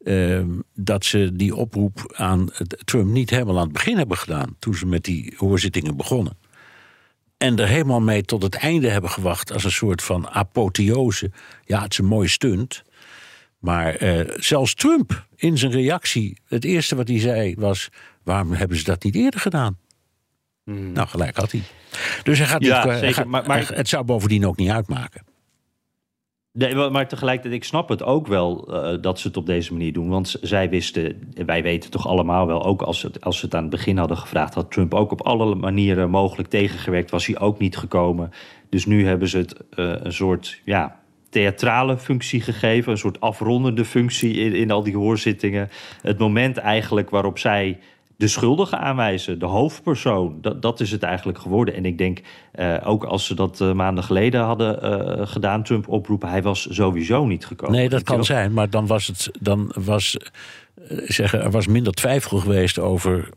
[0.05, 2.51] ehm, dat ze die oproep aan
[2.85, 4.57] Trump niet helemaal aan het begin hebben gedaan.
[4.59, 6.37] toen ze met die hoorzittingen begonnen.
[7.39, 11.31] En er helemaal mee tot het einde hebben gewacht als een soort van apotheose.
[11.65, 12.83] Ja, het is een mooie stunt.
[13.59, 17.89] Maar eh, zelfs Trump in zijn reactie, het eerste wat hij zei was:
[18.23, 19.79] waarom hebben ze dat niet eerder gedaan?
[20.65, 21.63] Nou, gelijk had hij.
[22.23, 22.69] Dus hij gaat Hmm.
[22.71, 25.23] Ja, niet, hij zeker, gaat- maar- maar- hij- het zou bovendien ook niet uitmaken.
[26.57, 30.09] Maar- tegelijkertijd, ik snap het ook wel eh, dat ze het op deze manier doen.
[30.09, 33.55] Want zij wisten, wij weten toch allemaal wel, ook als ze, het, als ze het
[33.55, 37.39] aan het begin hadden gevraagd, had Trump ook op alle manieren mogelijk tegengewerkt, was hij
[37.39, 38.31] ook niet gekomen.
[38.69, 43.85] Dus nu hebben ze het eh, een soort ja, theatrale functie gegeven, een soort afrondende
[43.85, 45.69] functie in, in al die hoorzittingen.
[46.03, 47.79] Het moment eigenlijk waarop zij
[48.17, 50.39] de schuldige aanwijzen, de hoofdpersoon.
[50.41, 51.75] Dat, dat is het eigenlijk geworden.
[51.75, 52.21] En ik denk,
[52.53, 56.67] eh, ook als ze dat eh, maanden geleden hadden eh, gedaan, Trump oproepen, hij was
[56.71, 57.77] sowieso niet gekomen.
[57.77, 60.17] Nee, dat kan zijn, maar dan was het dan was
[61.05, 63.29] zeggen er was minder twijfel geweest over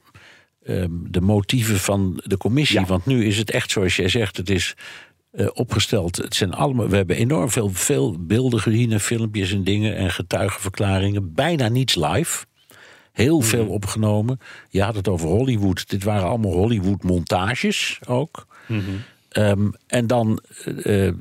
[0.64, 2.80] ehm, de motieven van de commissie.
[2.80, 2.86] Ja.
[2.86, 4.76] Want nu is het echt zoals jij zegt, het is
[5.54, 6.18] opgesteld.
[6.18, 10.12] Het zijn allemaal, we hebben enorm veel, veel beelden gezien en filmpjes en dingen en
[10.12, 11.34] getuigenverklaringen.
[11.34, 12.46] Bijna niets live.
[13.12, 14.40] Heel veel opgenomen.
[14.70, 15.90] Je had het over Hollywood.
[15.90, 18.48] Dit waren allemaal Hollywood-montages ook.
[19.30, 20.40] Ehm, en dan,
[20.84, 21.14] eh, eh,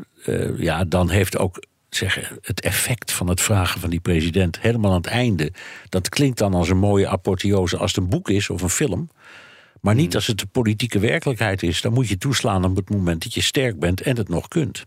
[0.59, 4.96] ja, dan heeft ook zeggen, het effect van het vragen van die president helemaal aan
[4.96, 5.53] het einde.
[5.88, 9.11] Dat klinkt dan als een mooie apotheose als het een boek is of een film.
[9.81, 11.81] Maar niet als het de politieke werkelijkheid is.
[11.81, 14.85] Dan moet je toeslaan op het moment dat je sterk bent en het nog kunt.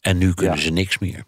[0.00, 0.62] En nu kunnen Ja.
[0.62, 1.24] ze niks meer.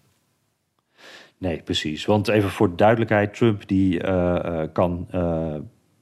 [1.41, 2.05] Nee, precies.
[2.05, 5.55] Want even voor duidelijkheid, Trump die eh, eh, kan eh,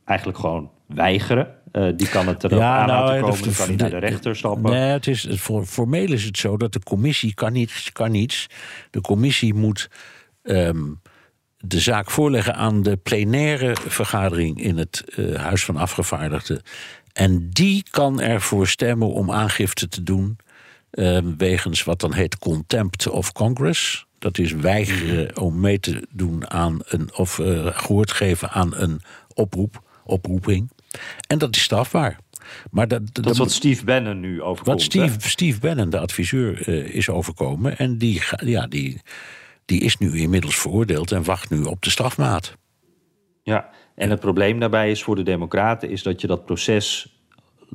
[0.05, 1.57] eigenlijk gewoon weigeren.
[1.97, 4.37] Die kan het erop aan laten nou, komen, de- dan kan hij naar de rechter
[4.37, 4.71] stappen.
[4.71, 7.93] Nee, het is, voor, formeel is het zo dat de commissie kan niets.
[7.93, 8.47] Kan niets.
[8.91, 9.89] De commissie moet
[10.43, 10.83] ehm,
[11.57, 15.05] de zaak voorleggen aan de plenaire vergadering in het
[15.37, 16.63] Huis van Afgevaardigden.
[17.13, 20.37] En die kan ervoor stemmen om aangifte te doen.
[20.91, 24.07] ehm, wegens wat dan heet contempt of Congress.
[24.19, 27.11] Dat is weigeren om mee te doen aan een.
[27.17, 29.01] of eh, gehoord geven aan een
[29.35, 30.71] oproep, oproeping.
[31.27, 32.19] En dat is strafbaar.
[32.71, 34.77] Maar dat, Dat is wat Steve Bannon nu overkomt.
[34.77, 35.29] wat Steve, hè?
[35.29, 37.79] Steve Bannon, de adviseur, eh, is overkomen.
[37.79, 39.01] En die, ja, die,
[39.65, 42.57] die is nu inmiddels veroordeeld en wacht nu op de strafmaat.
[43.43, 47.18] Ja, en het probleem daarbij is voor de Democraten is dat je dat proces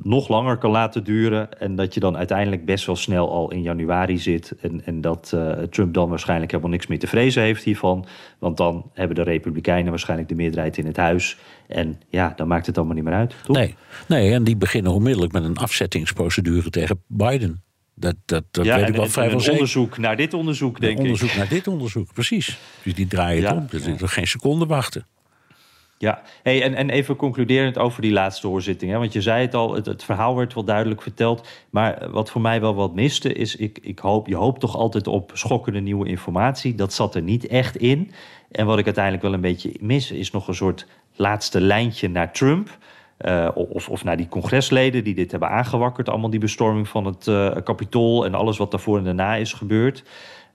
[0.02, 1.60] nog langer kan laten duren.
[1.60, 4.54] En dat je dan uiteindelijk best wel snel al in januari zit.
[4.60, 8.06] En, en dat eh, Trump dan waarschijnlijk helemaal niks meer te vrezen heeft hiervan.
[8.38, 11.36] Want dan hebben de Republikeinen waarschijnlijk de meerderheid in het huis.
[11.66, 13.34] En ja, dan maakt het allemaal niet meer uit.
[13.44, 13.56] Toch?
[13.56, 13.74] Nee,
[14.08, 17.62] nee, en die beginnen onmiddellijk met een afzettingsprocedure tegen Biden.
[17.94, 19.52] Dat, dat, dat ja, weet en, ik wel vrijwel zeker.
[19.52, 21.36] onderzoek naar dit onderzoek, denk onderzoek ik.
[21.36, 22.58] naar dit onderzoek, precies.
[22.82, 23.66] Dus die draaien Ja, het om.
[23.70, 24.06] Dus ja.
[24.06, 25.06] geen seconde wachten.
[25.98, 28.90] Ja, hey, en, en even concluderend over die laatste hoorzitting.
[28.90, 28.98] Hè?
[28.98, 31.48] Want je zei het al, het, verhaal werd wel duidelijk verteld.
[31.70, 35.06] Maar wat voor mij wel wat miste is, ik, ik hoop, je hoopt toch altijd
[35.06, 36.74] op schokkende nieuwe informatie.
[36.74, 38.10] Dat zat er niet echt in.
[38.50, 42.32] En wat ik uiteindelijk wel een beetje mis, is nog een soort laatste lijntje naar
[42.32, 42.78] Trump.
[43.16, 46.08] Eh, of, of naar die congresleden die dit hebben aangewakkerd.
[46.08, 50.04] Allemaal die bestorming van het eh Capitool en alles wat daarvoor en daarna is gebeurd.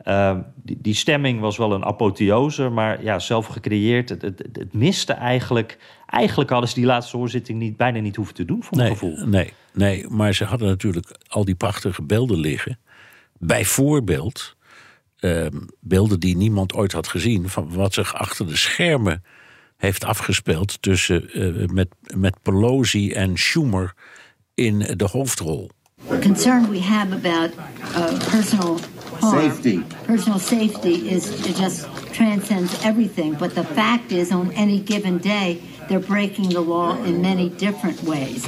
[0.06, 4.10] Uh, die, die, stemming was wel een apotheose, maar ja, zelf gecreëerd.
[4.10, 5.78] Het, het, het, miste eigenlijk.
[6.06, 8.98] Eigenlijk hadden ze die laatste hoorzitting niet, bijna niet hoeven te doen, voor mijn nee,
[8.98, 9.28] gevoel.
[9.28, 12.80] Nee, nee, maar ze hadden natuurlijk al die prachtige beelden liggen.
[13.38, 14.56] Bijvoorbeeld
[15.20, 15.46] uh,
[15.80, 17.50] beelden die niemand ooit had gezien.
[17.50, 19.24] van wat zich achter de schermen
[19.78, 23.94] heeft afgespeeld tussen, uh, met, met Pelosi en Schumer
[24.54, 25.70] in de hoofdrol.
[26.22, 27.52] concern we have about
[27.96, 28.80] uh, personal
[29.20, 29.84] harm, Safety.
[30.06, 33.34] personal safety is it just transcends everything.
[33.34, 38.04] But the fact is, on any given day, they're breaking the law in many different
[38.04, 38.48] ways.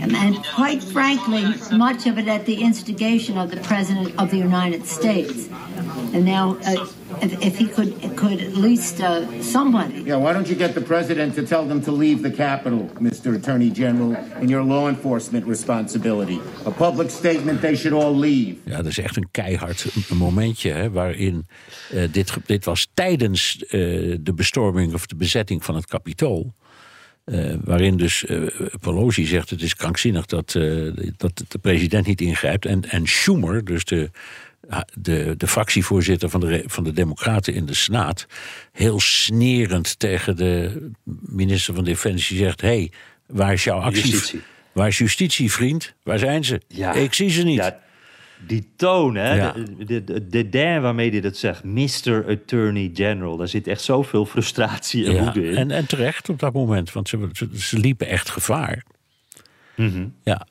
[0.00, 1.44] And, and quite frankly,
[1.76, 5.48] much of it at the instigation of the President of the United States.
[6.14, 6.86] And now, uh,
[7.22, 10.02] if, if, he could, could at least uh, somebody.
[10.02, 13.34] Yeah, why don't you get the president to tell them to leave the Capitol, Mr.
[13.34, 16.40] Attorney General, in your law enforcement responsibility?
[16.66, 18.56] A public statement they should all leave.
[18.64, 21.46] Ja, dat is echt een keihard momentje hè, waarin
[21.94, 23.70] uh, dit, dit was tijdens uh,
[24.20, 26.52] de bestorming of de bezetting van het Capitool.
[27.24, 28.46] Uh, waarin dus uh,
[28.80, 32.66] Pelosi zegt: het is krankzinnig dat, uh, dat de president niet ingrijpt.
[32.66, 34.10] En, en Schumer, dus de,
[34.98, 38.26] de, de fractievoorzitter van de, van de Democraten in de Senaat,
[38.72, 40.90] heel snerend tegen de
[41.20, 42.90] minister van Defensie zegt: hé, hey,
[43.26, 44.10] waar is jouw actie?
[44.10, 44.40] Justitie.
[44.72, 45.94] Waar is justitie, vriend?
[46.02, 46.60] Waar zijn ze?
[46.68, 46.92] Ja.
[46.92, 47.56] Ik zie ze niet.
[47.56, 47.80] Ja.
[48.46, 49.34] Die toon, hè?
[49.34, 49.52] Ja.
[49.52, 51.64] De, de, de, de der waarmee hij dat zegt.
[51.64, 52.24] Mr.
[52.28, 53.36] Attorney General.
[53.36, 55.56] Daar zit echt zoveel frustratie en woede in.
[55.56, 58.84] en, en terecht op dat moment, want ze, ze, ze liepen echt gevaar.
[59.74, 60.06] Mhm.
[60.24, 60.46] Ja,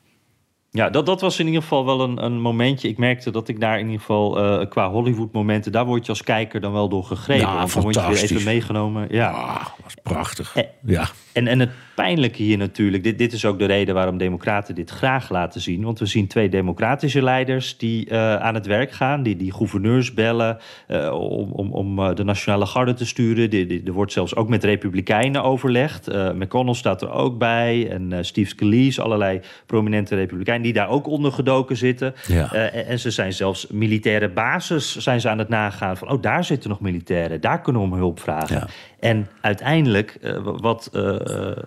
[0.72, 2.88] Ja, dat, dat was in ieder geval wel een, een momentje.
[2.88, 5.72] Ik merkte dat ik daar in ieder geval eh, qua Hollywood-momenten...
[5.72, 7.48] daar word je als kijker dan wel door gegrepen.
[7.48, 9.08] Ja, dan word je weer even meegenomen.
[9.10, 9.30] Ja.
[9.30, 10.56] ah, was prachtig.
[10.86, 14.76] Ja, En, en het pijnlijke hier natuurlijk, dit, dit is ook de reden waarom democraten
[14.76, 15.84] dit graag laten zien.
[15.84, 20.14] Want we zien twee democratische leiders die eh, aan het werk gaan, die, die gouverneurs
[20.14, 23.50] bellen eh, om, om, om eh, de nationale garde te sturen.
[23.50, 26.08] Die, die- er wordt zelfs ook met republikeinen overlegd.
[26.34, 31.32] McConnell staat er ook bij en Steve Scalise, allerlei prominente republikeinen die daar ook onder
[31.32, 32.14] gedoken zitten.
[32.28, 32.54] Ja.
[32.54, 36.44] En, en ze zijn zelfs militaire basis zijn ze aan het nagaan van, oh daar
[36.44, 38.56] zitten nog militairen, daar kunnen we om hulp vragen.
[38.56, 38.68] Ja.
[39.00, 40.92] En uiteindelijk, wat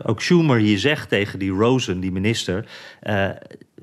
[0.04, 2.66] ook Schumer hier zegt tegen die Rosen, die minister.
[3.00, 3.30] eh,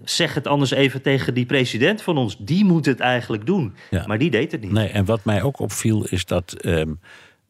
[0.04, 2.38] zeg het anders even tegen die president van ons.
[2.40, 3.74] Die moet het eigenlijk doen.
[3.90, 4.04] Ja.
[4.08, 4.72] Maar die deed het niet.
[4.72, 6.94] nee, en wat mij ook opviel is dat ehm,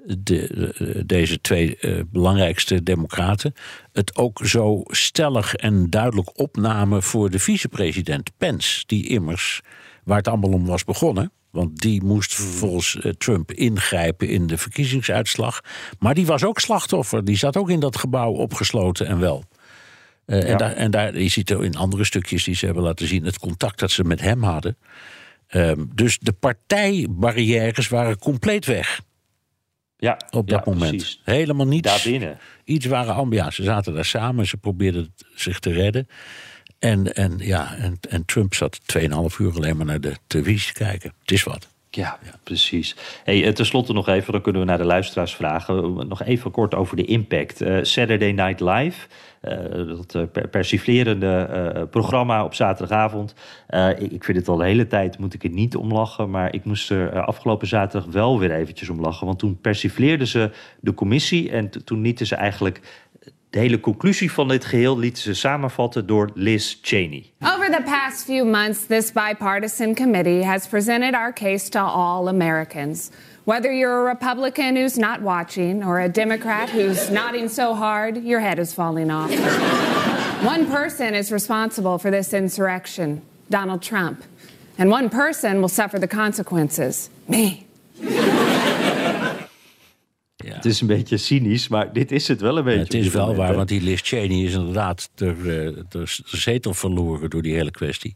[0.06, 3.54] de, eh, deze twee eh, belangrijkste democraten
[3.94, 9.62] het ook zo stellig en duidelijk opnamen voor de vicepresident Pence, die immers,
[10.04, 11.32] waar het allemaal om was begonnen.
[11.52, 15.60] Want die moest volgens eh, Trump ingrijpen in de verkiezingsuitslag.
[16.00, 17.26] Maar die was ook slachtoffer.
[17.26, 19.44] Die zat ook in dat gebouw opgesloten en wel.
[20.26, 20.46] Eh, Ja.
[20.46, 23.26] en, daar, en daar, je ziet in andere stukjes die ze hebben laten zien...
[23.26, 24.78] het contact dat ze met hem hadden.
[25.48, 29.02] Ehm, dus de partijbarrières waren compleet weg
[29.98, 30.90] Ja, op ja, dat moment.
[30.90, 31.22] precies.
[31.24, 31.88] Helemaal niets.
[31.88, 32.38] Daarbinnen.
[32.64, 36.08] Iets waren ja, ze zaten daar samen, ze probeerden zich te redden.
[36.80, 39.08] En, en, ja, en, en Trump zat 2,5
[39.40, 41.14] uur alleen maar naar de televisie te kijken.
[41.22, 41.68] Het is wat.
[41.92, 42.96] Ja, precies.
[43.24, 46.08] Hey, eh, ten slotte nog even, dan kunnen we naar de luisteraars vragen.
[46.08, 47.62] Nog even kort over de impact.
[47.62, 49.08] Eh, Saturday Night Live,
[49.42, 53.36] eh, dat per- persiflerende programma op zaterdagavond.
[53.98, 56.30] Ik, ik vind het al de hele tijd, moet ik er niet om lachen.
[56.30, 59.26] Maar ik moest er afgelopen zaterdag wel weer eventjes om lachen.
[59.26, 62.82] Want toen persifleerden ze de commissie en toen lieten ze eigenlijk...
[63.50, 67.26] De hele conclusie van dit geheel lieten ze samenvatten door Liz Cheney.
[67.42, 73.10] Over the past few months, this bipartisan committee has presented our case to all Americans.
[73.44, 78.40] Whether you're a Republican who's not watching or a Democrat who's nodding so hard your
[78.40, 79.32] head is falling off.
[80.44, 84.24] one person is responsible for this insurrection Donald Trump.
[84.78, 87.66] And one person will suffer the consequences me.
[90.46, 90.54] Ja.
[90.56, 92.80] Het is een beetje cynisch, maar dit is het wel een beetje.
[92.80, 93.56] het is wel moment, waar, hè.
[93.56, 98.16] want die Liz Cheney is inderdaad de, eh, de zetel verloren door die hele kwestie.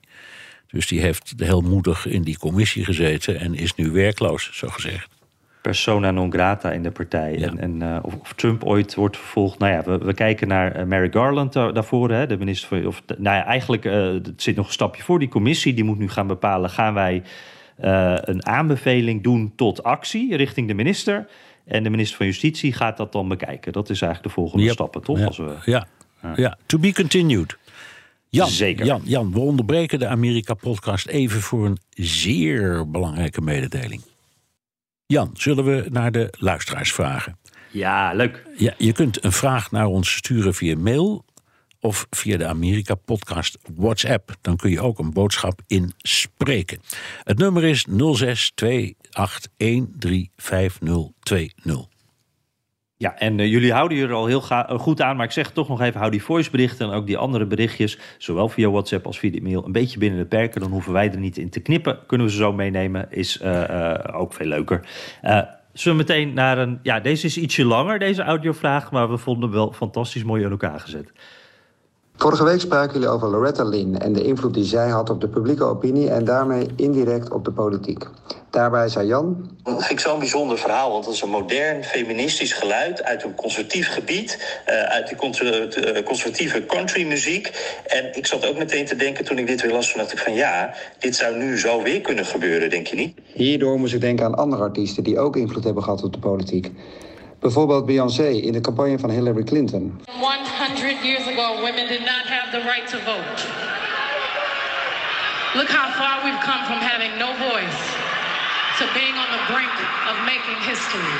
[0.67, 5.07] Dus die heeft heel moedig in die commissie gezeten en is nu werkloos, zo gezegd.
[5.61, 7.37] persona non grata in de partij.
[7.37, 7.47] Ja.
[7.47, 9.59] En, en eh, of, of Trump ooit wordt vervolgd.
[9.59, 12.85] Nou ja, we, we kijken naar eh, Mary Garland da- daarvoor, hè, de minister van.
[12.87, 15.19] Of, nou ja, eigenlijk eh, het zit nog een stapje voor.
[15.19, 17.23] Die commissie die moet nu gaan bepalen: gaan wij
[17.75, 21.27] eh, een aanbeveling doen tot actie richting de minister?
[21.65, 23.73] En de minister van Justitie gaat dat dan bekijken.
[23.73, 24.73] Dat is eigenlijk de volgende Yep.
[24.73, 25.17] stappen, toch?
[25.19, 25.87] Ja, Als we, ja.
[26.35, 26.57] ja.
[26.65, 27.57] to be continued.
[28.29, 28.85] Jan, Zeker.
[28.85, 34.01] Jan, Jan, we onderbreken de Amerika-podcast even voor een zeer belangrijke mededeling.
[35.05, 37.37] Jan, zullen we naar de luisteraars vragen?
[37.71, 38.45] ja, leuk.
[38.57, 41.25] Ja, je kunt een vraag naar ons sturen via mail
[41.79, 44.35] of via de Amerika Podcast WhatsApp.
[44.41, 46.79] Dan kun je ook een boodschap inspreken.
[47.23, 47.85] Het nummer is
[49.13, 51.93] 0628135020.
[53.03, 55.15] Ja, en eh, jullie houden je er al heel eh, goed aan.
[55.15, 57.99] Maar ik zeg toch nog even, hou die voiceberichten en ook die andere berichtjes...
[58.17, 60.61] zowel via WhatsApp als via de mail een beetje binnen de perken.
[60.61, 61.99] Dan hoeven wij er niet in te knippen.
[62.07, 64.87] Kunnen we ze zo meenemen, is eh, ook veel leuker.
[65.73, 66.79] Zullen we meteen naar een...
[66.83, 68.91] Ja, deze is ietsje langer, deze audiovraag...
[68.91, 71.11] maar we vonden hem wel fantastisch mooi in elkaar gezet.
[72.17, 75.27] Vorige week spraken jullie over Loretta Lynn en de invloed die zij had op de
[75.27, 78.07] publieke opinie en daarmee indirect op de politiek.
[78.49, 79.49] Daarbij zei Jan.
[79.63, 83.35] Dat vind ik zo'n bijzonder verhaal, want dat is een modern feministisch geluid uit een
[83.35, 87.51] conservatief gebied, eh, uit die conser- eh, conservatieve countrymuziek.
[87.87, 90.19] En ik zat ook meteen te denken toen ik dit weer las, van dacht ik
[90.19, 93.17] van ja, dit zou nu zo weer kunnen gebeuren, denk je niet?
[93.33, 96.71] Hierdoor moest ik denken aan andere artiesten die ook invloed hebben gehad op de politiek.
[97.43, 99.99] Bijvoorbeeld Beyoncé in de campagne van Hillary Clinton.
[100.05, 103.39] 100 years ago, women did not have the right to vote.
[105.55, 107.81] Look how far we've come from having no voice
[108.79, 109.75] to being on the brink
[110.09, 111.13] of making history.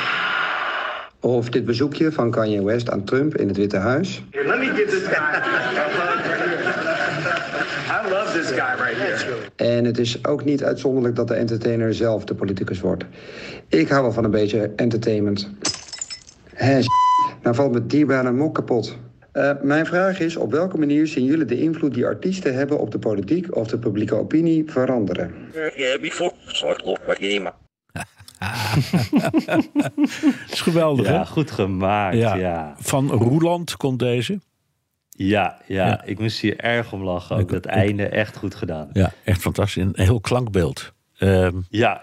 [1.19, 4.23] Of dit bezoekje van Kanye West aan Trump in het Witte Huis.
[4.31, 5.41] Here, let me give this guy.
[7.97, 9.37] I love this guy right here.
[9.55, 13.03] En het is ook niet uitzonderlijk dat de entertainer zelf de politicus wordt.
[13.67, 15.49] Ik hou wel van een beetje entertainment.
[16.63, 16.79] Hé,
[17.41, 18.97] nou valt mijn dierbare mok kapot.
[19.33, 22.91] Uh, mijn vraag is, op welke manier zien jullie de invloed die artiesten hebben op
[22.91, 25.33] de politiek of de publieke opinie veranderen?
[25.53, 25.73] Dat
[30.51, 31.25] is geweldig, Ja, hè?
[31.25, 32.17] goed gemaakt.
[32.17, 32.75] Ja.
[32.79, 34.39] Van Roeland komt deze.
[35.09, 36.03] Ja, ja, Ja.
[36.03, 37.37] ik moest hier erg om lachen.
[37.37, 38.89] Ook dat einde echt goed gedaan.
[38.93, 39.83] Ja, echt fantastisch.
[39.83, 40.93] Een heel klankbeeld.
[41.17, 42.01] Ehm, Ja.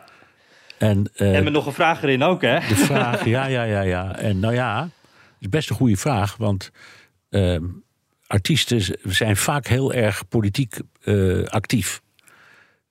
[0.81, 2.59] En, eh, En met nog een vraag erin ook, hè?
[2.69, 4.17] De vraag, ja, ja, ja, ja.
[4.17, 4.93] En nou ja, het
[5.41, 6.37] is best een goede vraag.
[6.37, 6.71] Want
[7.31, 7.65] ehm,
[8.27, 12.01] artiesten zijn vaak heel erg politiek eh, actief.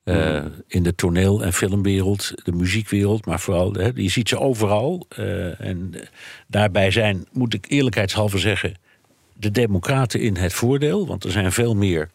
[0.04, 5.06] Eh, In de toneel- en filmwereld, de muziekwereld, maar vooral, hè, je ziet ze overal.
[5.58, 5.94] En
[6.48, 8.74] daarbij zijn, moet ik eerlijkheidshalve zeggen,
[9.34, 11.08] de Democraten in het voordeel.
[11.08, 12.10] Want er zijn veel meer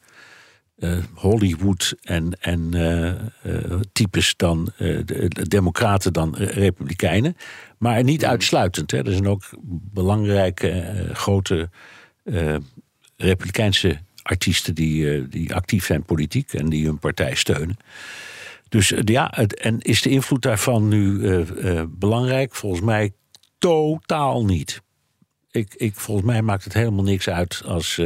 [0.75, 7.37] eh, Hollywood en, en eh, types dan de, de Democraten dan Republikeinen.
[7.79, 8.91] Maar niet uitsluitend.
[8.91, 9.05] Hè.
[9.07, 9.43] Er zijn ook
[9.93, 11.71] belangrijke, grote
[13.17, 17.77] Republikeinse artiesten die, die actief zijn politiek en die hun partij steunen.
[18.69, 21.45] Dus ja, het, en is de invloed daarvan nu
[21.89, 22.55] belangrijk?
[22.55, 23.13] Volgens mij
[23.59, 24.83] totaal niet.
[25.51, 28.01] Ik, ik, volgens mij maakt het helemaal niks uit als.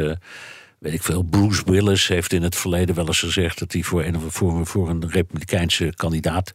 [0.78, 4.04] Weet ik veel, Bruce Willis heeft in het verleden wel eens gezegd dat hij voor
[4.04, 6.54] een, voor, voor een republikeinse kandidaat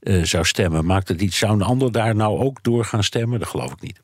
[0.00, 0.84] eh, zou stemmen.
[0.86, 1.38] Maakt het iets?
[1.38, 3.38] Zou een ander daar nou ook door gaan stemmen?
[3.38, 4.02] Dat geloof ik niet.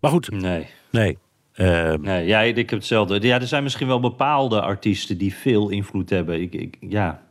[0.00, 0.30] Maar goed.
[0.30, 0.66] Nee.
[0.90, 1.18] Nee.
[1.52, 3.20] eh, Nee, ja, ik heb hetzelfde.
[3.20, 6.40] Ja, er zijn misschien wel bepaalde artiesten die veel invloed hebben.
[6.40, 7.22] Ik, ik, ja,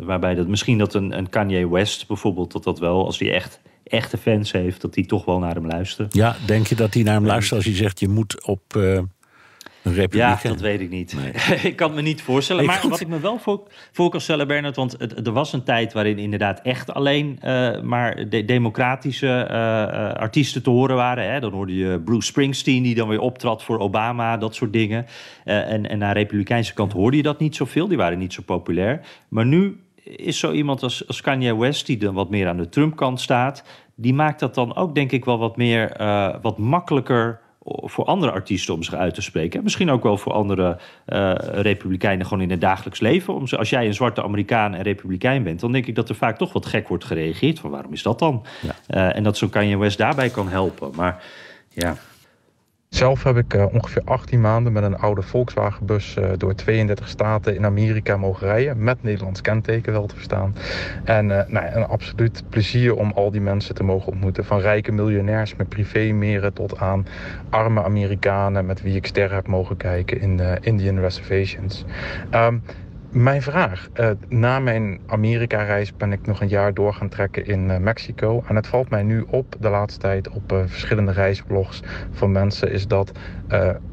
[0.00, 3.60] waarbij dat misschien dat een, een Kanye West bijvoorbeeld, dat dat wel, als hij echt
[3.84, 6.06] echte fans heeft, dat die toch wel naar hem luisteren.
[6.10, 8.98] ja, denk je dat hij naar hem luistert als hij zegt je moet op eh,
[9.84, 10.42] een republiek?
[10.42, 11.16] Ja, dat weet ik niet.
[11.62, 12.64] ik kan me niet voorstellen.
[12.64, 12.90] Maar goed.
[12.90, 13.62] wat ik me wel voor,
[13.92, 14.76] voor kan stellen, Bernard...
[14.76, 19.82] want het, er was een tijd waarin inderdaad echt alleen eh, maar de democratische eh,
[19.82, 21.32] eh, artiesten te horen waren.
[21.32, 21.40] Hè?
[21.40, 25.06] Dan hoorde je Bruce Springsteen, die dan weer optrad voor Obama, dat soort dingen.
[25.44, 27.88] En, en aan de republikeinse kant hoorde je dat niet zoveel.
[27.88, 29.00] Die waren niet zo populair.
[29.28, 32.68] Maar nu is zo iemand als, als Kanye West, die dan wat meer aan de
[32.68, 33.64] Trump-kant staat...
[33.94, 35.96] die maakt dat dan ook, denk ik, wel wat meer,
[36.42, 39.58] wat makkelijker voor andere artiesten om zich uit te spreken.
[39.58, 43.34] En misschien ook wel voor andere eh, republikeinen gewoon in het dagelijks leven.
[43.34, 45.60] Om als jij een zwarte Amerikaan en republikein bent...
[45.60, 47.58] dan denk ik dat er vaak toch wat gek wordt gereageerd.
[47.58, 48.44] Van waarom is dat dan?
[48.86, 50.90] Eh, en dat zo'n Kanye West daarbij kan helpen.
[50.94, 51.22] Maar
[51.68, 51.96] ja...
[52.94, 57.54] Zelf heb ik eh, ongeveer 18 maanden met een oude Volkswagenbus eh, door 32 staten
[57.54, 58.84] in Amerika mogen rijden.
[58.84, 60.56] Met Nederlands kenteken wel te verstaan.
[61.04, 64.44] En eh, nou, een absoluut plezier om al die mensen te mogen ontmoeten.
[64.44, 67.06] Van rijke miljonairs met privémeren tot aan
[67.50, 71.84] arme Amerikanen met wie ik sterren heb mogen kijken in Indian Reservations.
[72.30, 72.58] Ehm,
[73.14, 73.88] mijn vraag.
[73.92, 78.42] eh, na mijn Amerika-reis ben ik nog een jaar door gaan trekken in eh, Mexico.
[78.46, 82.70] En het valt mij nu op, de laatste tijd, op eh, verschillende reisblogs van mensen,
[82.70, 83.12] is dat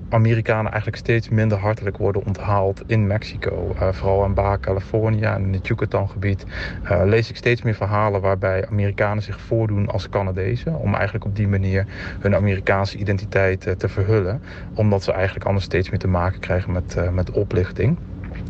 [0.09, 3.75] Amerikanen eigenlijk steeds minder hartelijk worden onthaald in Mexico.
[3.91, 6.45] Vooral in Baja California en in het Yucatan-gebied
[7.03, 10.75] lees ik steeds meer verhalen waarbij Amerikanen zich voordoen als Canadezen.
[10.75, 11.87] Om eigenlijk op die manier
[12.19, 14.41] hun Amerikaanse identiteit te verhullen.
[14.73, 17.97] Omdat ze eigenlijk anders steeds meer te maken krijgen met, met oplichting.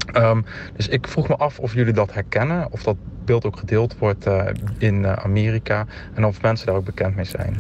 [0.06, 0.42] Ehm,
[0.76, 4.26] dus ik vroeg me af of jullie dat herkennen, of dat beeld ook gedeeld wordt
[4.26, 4.48] eh,
[4.78, 7.58] in eh, Amerika en of mensen daar ook bekend mee zijn.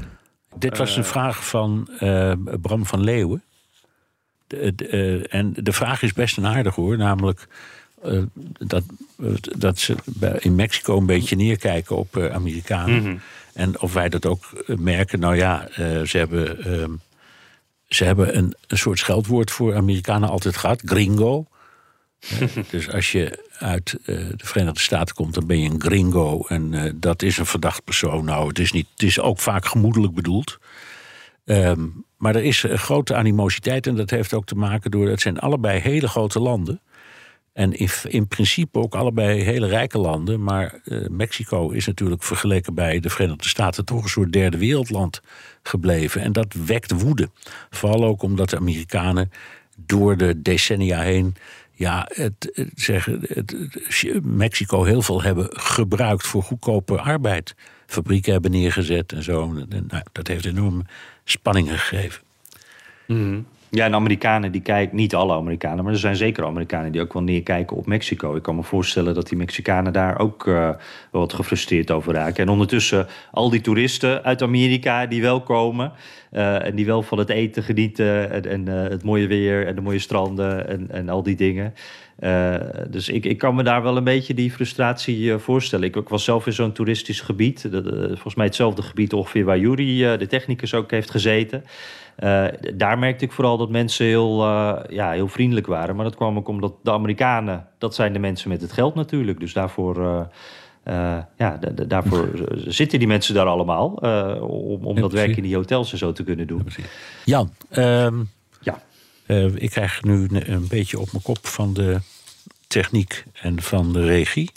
[0.55, 3.43] Dit was een vraag van eh, Bram van Leeuwen.
[4.47, 6.97] De, de, eh, en de vraag is best een aardig hoor.
[6.97, 7.47] Namelijk
[8.03, 8.21] eh,
[8.59, 8.83] dat,
[9.57, 9.95] dat ze
[10.39, 13.03] in Mexico een beetje neerkijken op eh, Amerikanen.
[13.03, 13.15] Mhm.
[13.53, 15.19] En of wij dat ook eh, merken.
[15.19, 16.91] Nou ja, eh, ze hebben, ehm,
[17.87, 20.81] ze hebben een, een soort scheldwoord voor Amerikanen altijd gehad.
[20.85, 21.45] Gringo.
[22.30, 26.45] Eh, dus als je uit eh, de Verenigde Staten komt, dan ben je een gringo.
[26.47, 28.26] En eh, dat is een verdacht persoon.
[28.26, 30.59] Nou, het is, niet, het is ook vaak gemoedelijk bedoeld.
[31.45, 35.07] Ehm, maar er is een grote animositeit en dat heeft ook te maken door...
[35.07, 36.82] het zijn allebei hele grote landen.
[37.53, 40.43] En in, in principe ook allebei hele rijke landen.
[40.43, 43.86] Maar eh, Mexico is natuurlijk vergeleken bij de Verenigde Staten...
[43.86, 45.22] toch een soort derde wereldland
[45.63, 46.22] gebleven.
[46.22, 47.30] En dat wekt woede.
[47.69, 49.32] Vooral ook omdat de Amerikanen
[49.76, 51.36] door de decennia heen...
[51.82, 53.55] Ja, het, zeggen, het,
[54.23, 57.55] Mexico heel veel hebben gebruikt voor goedkope arbeid.
[57.86, 59.55] Fabrieken hebben neergezet en zo.
[59.69, 60.86] En, nou, dat heeft enorme
[61.23, 62.21] spanningen gegeven.
[63.07, 63.41] Mhm.
[63.74, 67.13] Ja, en Amerikanen die kijken, niet alle Amerikanen, maar er zijn zeker Amerikanen die ook
[67.13, 68.36] wel neerkijken op Mexico.
[68.36, 70.69] Ik kan me voorstellen dat die Mexicanen daar ook eh,
[71.11, 72.43] wat gefrustreerd over raken.
[72.43, 75.91] En ondertussen al die toeristen uit Amerika die wel komen
[76.32, 79.82] eh, en die wel van het eten genieten en, eh, het mooie weer en de
[79.82, 81.74] mooie stranden en, en al die dingen.
[82.89, 85.88] Dus ik, ik kan me daar wel een beetje die frustratie voorstellen.
[85.88, 87.67] Ik, ik was zelf in zo'n toeristisch gebied.
[88.07, 91.63] Volgens mij hetzelfde gebied ongeveer waar Jury, de technicus, ook heeft gezeten.
[92.16, 92.45] Eh,
[92.76, 95.95] daar merkte ik vooral dat mensen heel, eh, ja, heel vriendelijk waren.
[95.95, 99.39] Maar dat kwam ook omdat de Amerikanen, dat zijn de mensen met het geld natuurlijk.
[99.39, 99.95] Dus daarvoor,
[100.84, 103.89] eh, ja, da- da- daarvoor zitten die mensen daar allemaal.
[104.41, 106.68] om om dat werk in die hotels en zo te kunnen doen.
[107.26, 108.16] Jan, ehm,
[108.62, 108.80] ja.
[109.55, 111.99] ik krijg nu een, beetje op mijn kop van de
[112.68, 114.51] techniek en van de regie.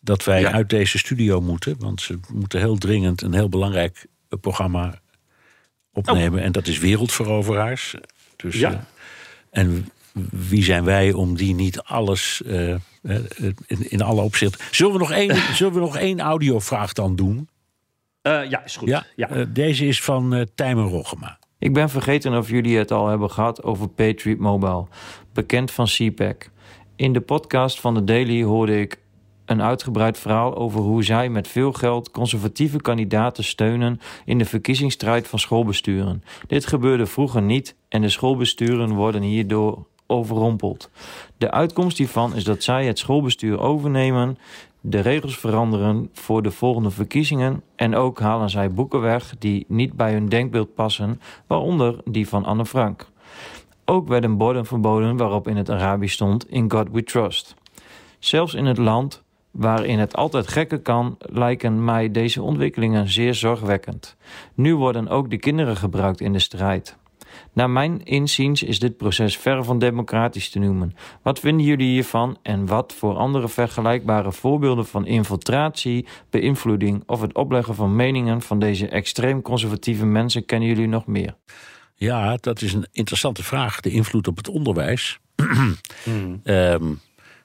[0.00, 1.76] Dat wij uit deze studio moeten.
[1.78, 4.06] Want ze moeten heel dringend een heel belangrijk
[4.40, 5.00] programma
[5.96, 6.42] opnemen.
[6.42, 7.94] En dat is Wereldveroveraars.
[8.36, 8.70] Dus, Ja.
[8.72, 8.78] eh,
[9.50, 9.88] en
[10.30, 12.78] wie zijn wij om die niet alles eh, eh,
[13.66, 14.60] in, in alle opzichten.
[14.70, 17.48] Zullen we nog één, zullen we nog één audiovraag dan doen?
[18.22, 19.02] Eh, ja, is goed.
[19.16, 21.38] Ja, deze is van uh, Tijmen Roggema.
[21.58, 24.86] Ik ben vergeten of jullie het al hebben gehad over Patriot Mobile,
[25.32, 26.50] bekend van CPAC.
[26.96, 28.98] In de podcast van de Daily hoorde ik
[29.46, 35.28] een uitgebreid verhaal over hoe zij met veel geld conservatieve kandidaten steunen in de verkiezingsstrijd
[35.28, 36.22] van schoolbesturen.
[36.46, 40.90] Dit gebeurde vroeger niet en de schoolbesturen worden hierdoor overrompeld.
[41.38, 44.38] De uitkomst hiervan is dat zij het schoolbestuur overnemen,
[44.80, 49.92] de regels veranderen voor de volgende verkiezingen en ook halen zij boeken weg die niet
[49.92, 53.06] bij hun denkbeeld passen, waaronder die van Anne Frank.
[53.84, 57.54] Ook werden borden verboden waarop in het Arabisch stond In God We Trust.
[58.18, 59.24] Zelfs in het land
[59.56, 64.16] waarin het altijd gekker kan, lijken mij deze ontwikkelingen zeer zorgwekkend.
[64.54, 66.96] Nu worden ook de kinderen gebruikt in de strijd.
[67.52, 70.94] Naar mijn inziens is dit proces ver van democratisch te noemen.
[71.22, 77.34] Wat vinden jullie hiervan en wat voor andere vergelijkbare voorbeelden van infiltratie, beïnvloeding of het
[77.34, 81.36] opleggen van meningen van deze extreem conservatieve mensen kennen jullie nog meer?
[81.94, 83.80] Ja, dat is een interessante vraag.
[83.80, 85.18] De invloed op het onderwijs.
[86.44, 87.00] um,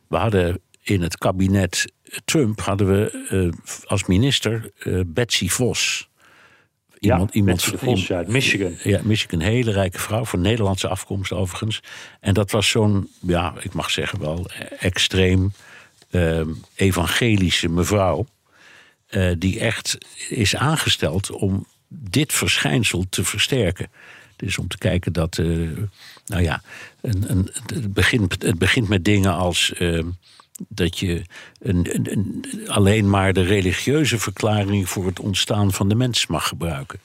[0.08, 1.94] we hadden in het kabinet
[2.26, 3.52] Trump hadden we uh,
[3.86, 6.10] als minister uh, Betsy Vos.
[7.00, 8.76] Iemand, ja, iemand Betsy Vos, uit Michigan.
[8.84, 11.80] Ja, Michigan, een hele rijke vrouw, van Nederlandse afkomst overigens.
[12.20, 14.50] En dat was zo'n, ja, ik mag zeggen wel,
[14.80, 15.52] extreem
[16.12, 16.42] uh,
[16.76, 18.26] evangelische mevrouw.
[19.38, 19.98] Die echt
[20.30, 23.92] is aangesteld om dit verschijnsel te versterken.
[24.36, 25.38] Dus om te kijken dat,
[26.26, 26.62] nou ja,
[27.02, 29.74] een, een, het, begint, het begint met dingen als
[30.70, 31.22] dat je
[31.60, 36.48] een, een, een, alleen maar de religieuze verklaring voor het ontstaan van de mens mag
[36.48, 37.00] gebruiken.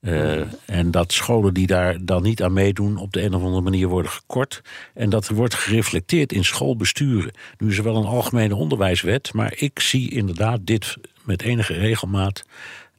[0.00, 3.62] Uh, en dat scholen die daar dan niet aan meedoen op de een of andere
[3.62, 4.62] manier worden gekort.
[4.94, 7.32] En dat wordt gereflecteerd in schoolbesturen.
[7.58, 12.44] Nu is er wel een algemene onderwijswet, maar ik zie inderdaad dit met enige regelmaat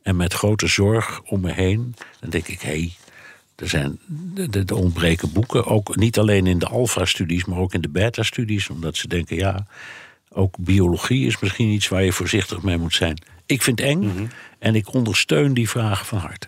[0.02, 1.96] en met grote zorg om me heen.
[2.20, 2.92] Dan denk ik, hé,
[3.62, 4.00] er, zijn,
[4.52, 5.66] er ontbreken boeken.
[5.66, 8.70] Ook niet alleen in de alfa-studies, maar ook in de beta-studies.
[8.70, 9.66] Omdat ze denken, ja,
[10.30, 13.22] ook biologie is misschien iets waar je voorzichtig mee moet zijn.
[13.46, 14.28] Ik vind het eng mm -hmm.
[14.60, 16.48] en ik ondersteun die vragen van harte.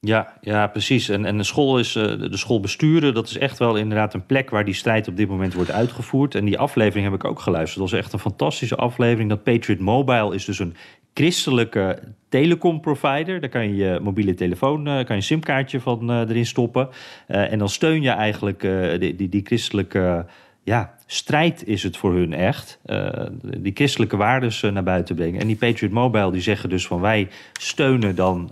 [0.00, 1.08] Ja, ja, precies.
[1.08, 4.64] En, en de school is, de schoolbesturen, dat is echt wel inderdaad een plek waar
[4.64, 6.34] die strijd op dit moment wordt uitgevoerd.
[6.34, 7.80] En die aflevering heb ik ook geluisterd.
[7.80, 9.28] Dat was echt een fantastische aflevering.
[9.28, 10.76] Dat Patriot Mobile is dus een
[11.18, 11.98] christelijke
[12.28, 13.40] telecomprovider.
[13.40, 16.88] Daar kan je je mobiele telefoon, kan je simkaartje van uh, erin stoppen.
[17.28, 18.60] Uh, en dan steun je eigenlijk
[19.00, 20.26] die, die, die, christelijke
[20.62, 22.80] ja, strijd is het voor hun echt.
[23.42, 25.40] die christelijke waarden naar buiten brengen.
[25.40, 28.50] En die Patriot Mobile die zeggen dus van wij steunen dan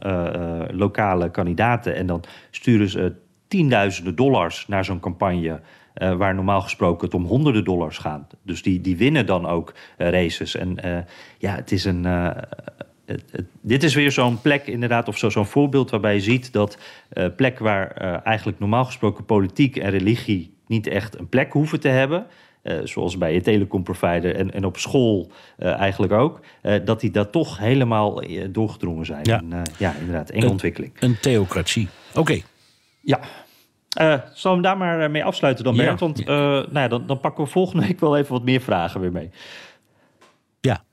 [0.71, 1.95] lokale kandidaten.
[1.95, 3.13] En dan sturen ze
[3.49, 5.61] tienduizenden dollars naar zo'n campagne.
[6.03, 8.35] Uh, waar normaal gesproken het om honderden dollars gaat.
[8.43, 10.57] Dus die, die winnen dan ook uh, races.
[10.57, 10.99] En uh,
[11.39, 12.05] ja, het is een.
[12.05, 16.53] Het, het, dit is weer zo'n plek, inderdaad, of zo, zo'n voorbeeld waarbij je ziet
[16.53, 16.79] dat
[17.37, 17.91] plek waar
[18.23, 22.27] eigenlijk normaal gesproken politiek en religie niet echt een plek hoeven te hebben.
[22.85, 26.41] zoals bij je telecomprovider en, en op school eigenlijk ook.
[26.85, 29.23] dat die daar toch helemaal doorgedrongen zijn.
[29.23, 30.93] Ja, en, ja inderdaad, enge ontwikkeling.
[31.01, 31.89] Een theocratie.
[32.11, 32.21] Oké.
[32.21, 32.45] Okay.
[33.01, 33.21] Ja,
[34.01, 35.75] uh, zal hem daar maar mee afsluiten dan?
[35.75, 35.95] Ja.
[35.95, 39.01] Want uh, nou ja, dan, dan, pakken we volgende week wel even wat meer vragen
[39.01, 39.31] weer mee.
[40.61, 40.85] Ja,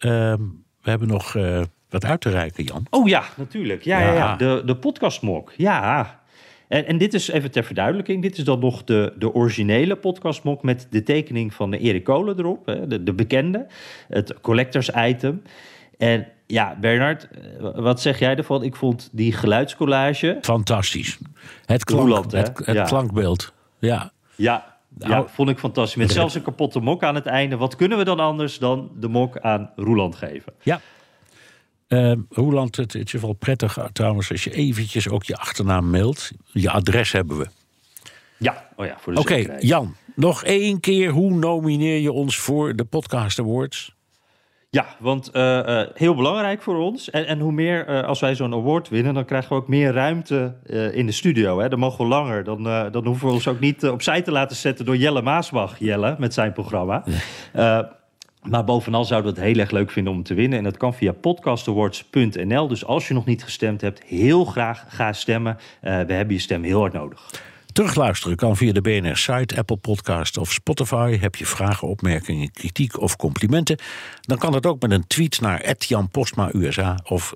[0.00, 0.34] uh,
[0.82, 2.86] we hebben nog uh, wat uit te reiken, Jan.
[2.90, 3.82] Oh ja, natuurlijk.
[3.82, 4.06] Ja, ja.
[4.06, 4.36] ja, ja.
[4.36, 5.52] De, de podcastmok.
[5.56, 6.20] Ja.
[6.68, 8.22] En, en dit is even ter verduidelijking.
[8.22, 12.38] Dit is dan nog de, de originele podcastmok met de tekening van de Erik Kolen
[12.38, 12.66] erop.
[12.66, 13.66] Hè, de, de bekende.
[14.08, 15.42] Het collectors item.
[15.98, 17.28] En ja, Bernard,
[17.74, 18.62] wat zeg jij ervan?
[18.62, 20.38] Ik vond die geluidscollage...
[20.40, 21.18] Fantastisch.
[21.64, 22.84] Het, klank, het, het ja.
[22.84, 24.12] klankbeeld, ja.
[24.34, 25.96] Ja, ja, vond ik fantastisch.
[25.96, 27.56] Met zelfs een kapotte mok aan het einde.
[27.56, 30.52] Wat kunnen we dan anders dan de mok aan Roeland geven?
[30.62, 30.80] Ja.
[31.88, 36.30] Uh, Roeland, het, het is wel prettig trouwens als je eventjes ook je achternaam mailt.
[36.52, 37.46] Je adres hebben we.
[38.38, 39.56] Ja, oh ja, voor de Oké.
[39.58, 39.96] Jan.
[40.14, 43.95] nog één keer, hoe nomineer je ons voor de Podcast Awards?
[44.70, 47.10] Ja, want uh, uh, heel belangrijk voor ons.
[47.10, 49.92] En, en hoe meer, uh, als wij zo'n award winnen, dan krijgen we ook meer
[49.92, 50.54] ruimte
[50.92, 51.60] in de studio.
[51.60, 51.68] Hè?
[51.68, 52.44] Dan mogen we langer.
[52.44, 56.16] Dan, dan hoeven we ons ook niet opzij te laten zetten door Jelle Maasbach, Jelle,
[56.18, 57.04] met zijn programma.
[58.42, 60.58] maar bovenal zouden we het heel erg leuk vinden om te winnen.
[60.58, 62.68] En dat kan via podcastawards.nl.
[62.68, 65.56] Dus als je nog niet gestemd hebt, heel graag ga stemmen.
[65.80, 67.30] we hebben je stem heel hard nodig.
[67.76, 71.18] Terugluisteren kan via de BNR-site, Apple Podcast of Spotify.
[71.18, 73.78] Heb je vragen, opmerkingen, kritiek of complimenten?
[74.20, 77.34] Dan kan dat ook met een tweet naar Jan Postma USA of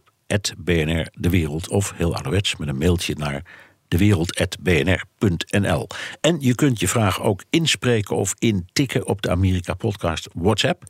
[0.59, 1.68] BNR De Wereld.
[1.68, 3.43] Of heel ouderwets met een mailtje naar
[3.88, 5.86] dewereld.bnr.nl.
[6.20, 10.84] En je kunt je vraag ook inspreken of intikken op de Amerika Podcast WhatsApp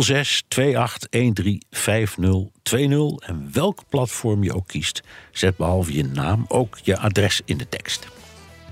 [0.00, 1.58] 06 28
[2.62, 5.02] 13 En welk platform je ook kiest,
[5.32, 8.06] zet behalve je naam ook je adres in de tekst.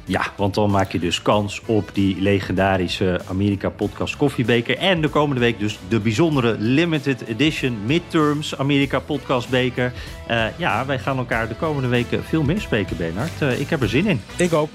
[0.07, 4.79] Ja, want dan maak je dus kans op die legendarische Amerika Podcast Koffiebeker.
[4.79, 9.93] En de komende week dus de bijzondere limited edition midterms Amerika Podcast Beker.
[10.31, 13.43] Uh, ja, wij gaan elkaar de komende weken veel meer spreken, Bernard.
[13.43, 14.21] Uh, ik heb er zin in.
[14.37, 14.71] Ik ook.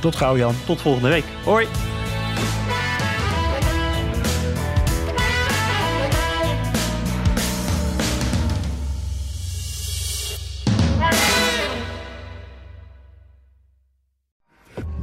[0.00, 0.54] Tot gauw, Jan.
[0.66, 1.24] Tot volgende week.
[1.44, 1.66] Hoi.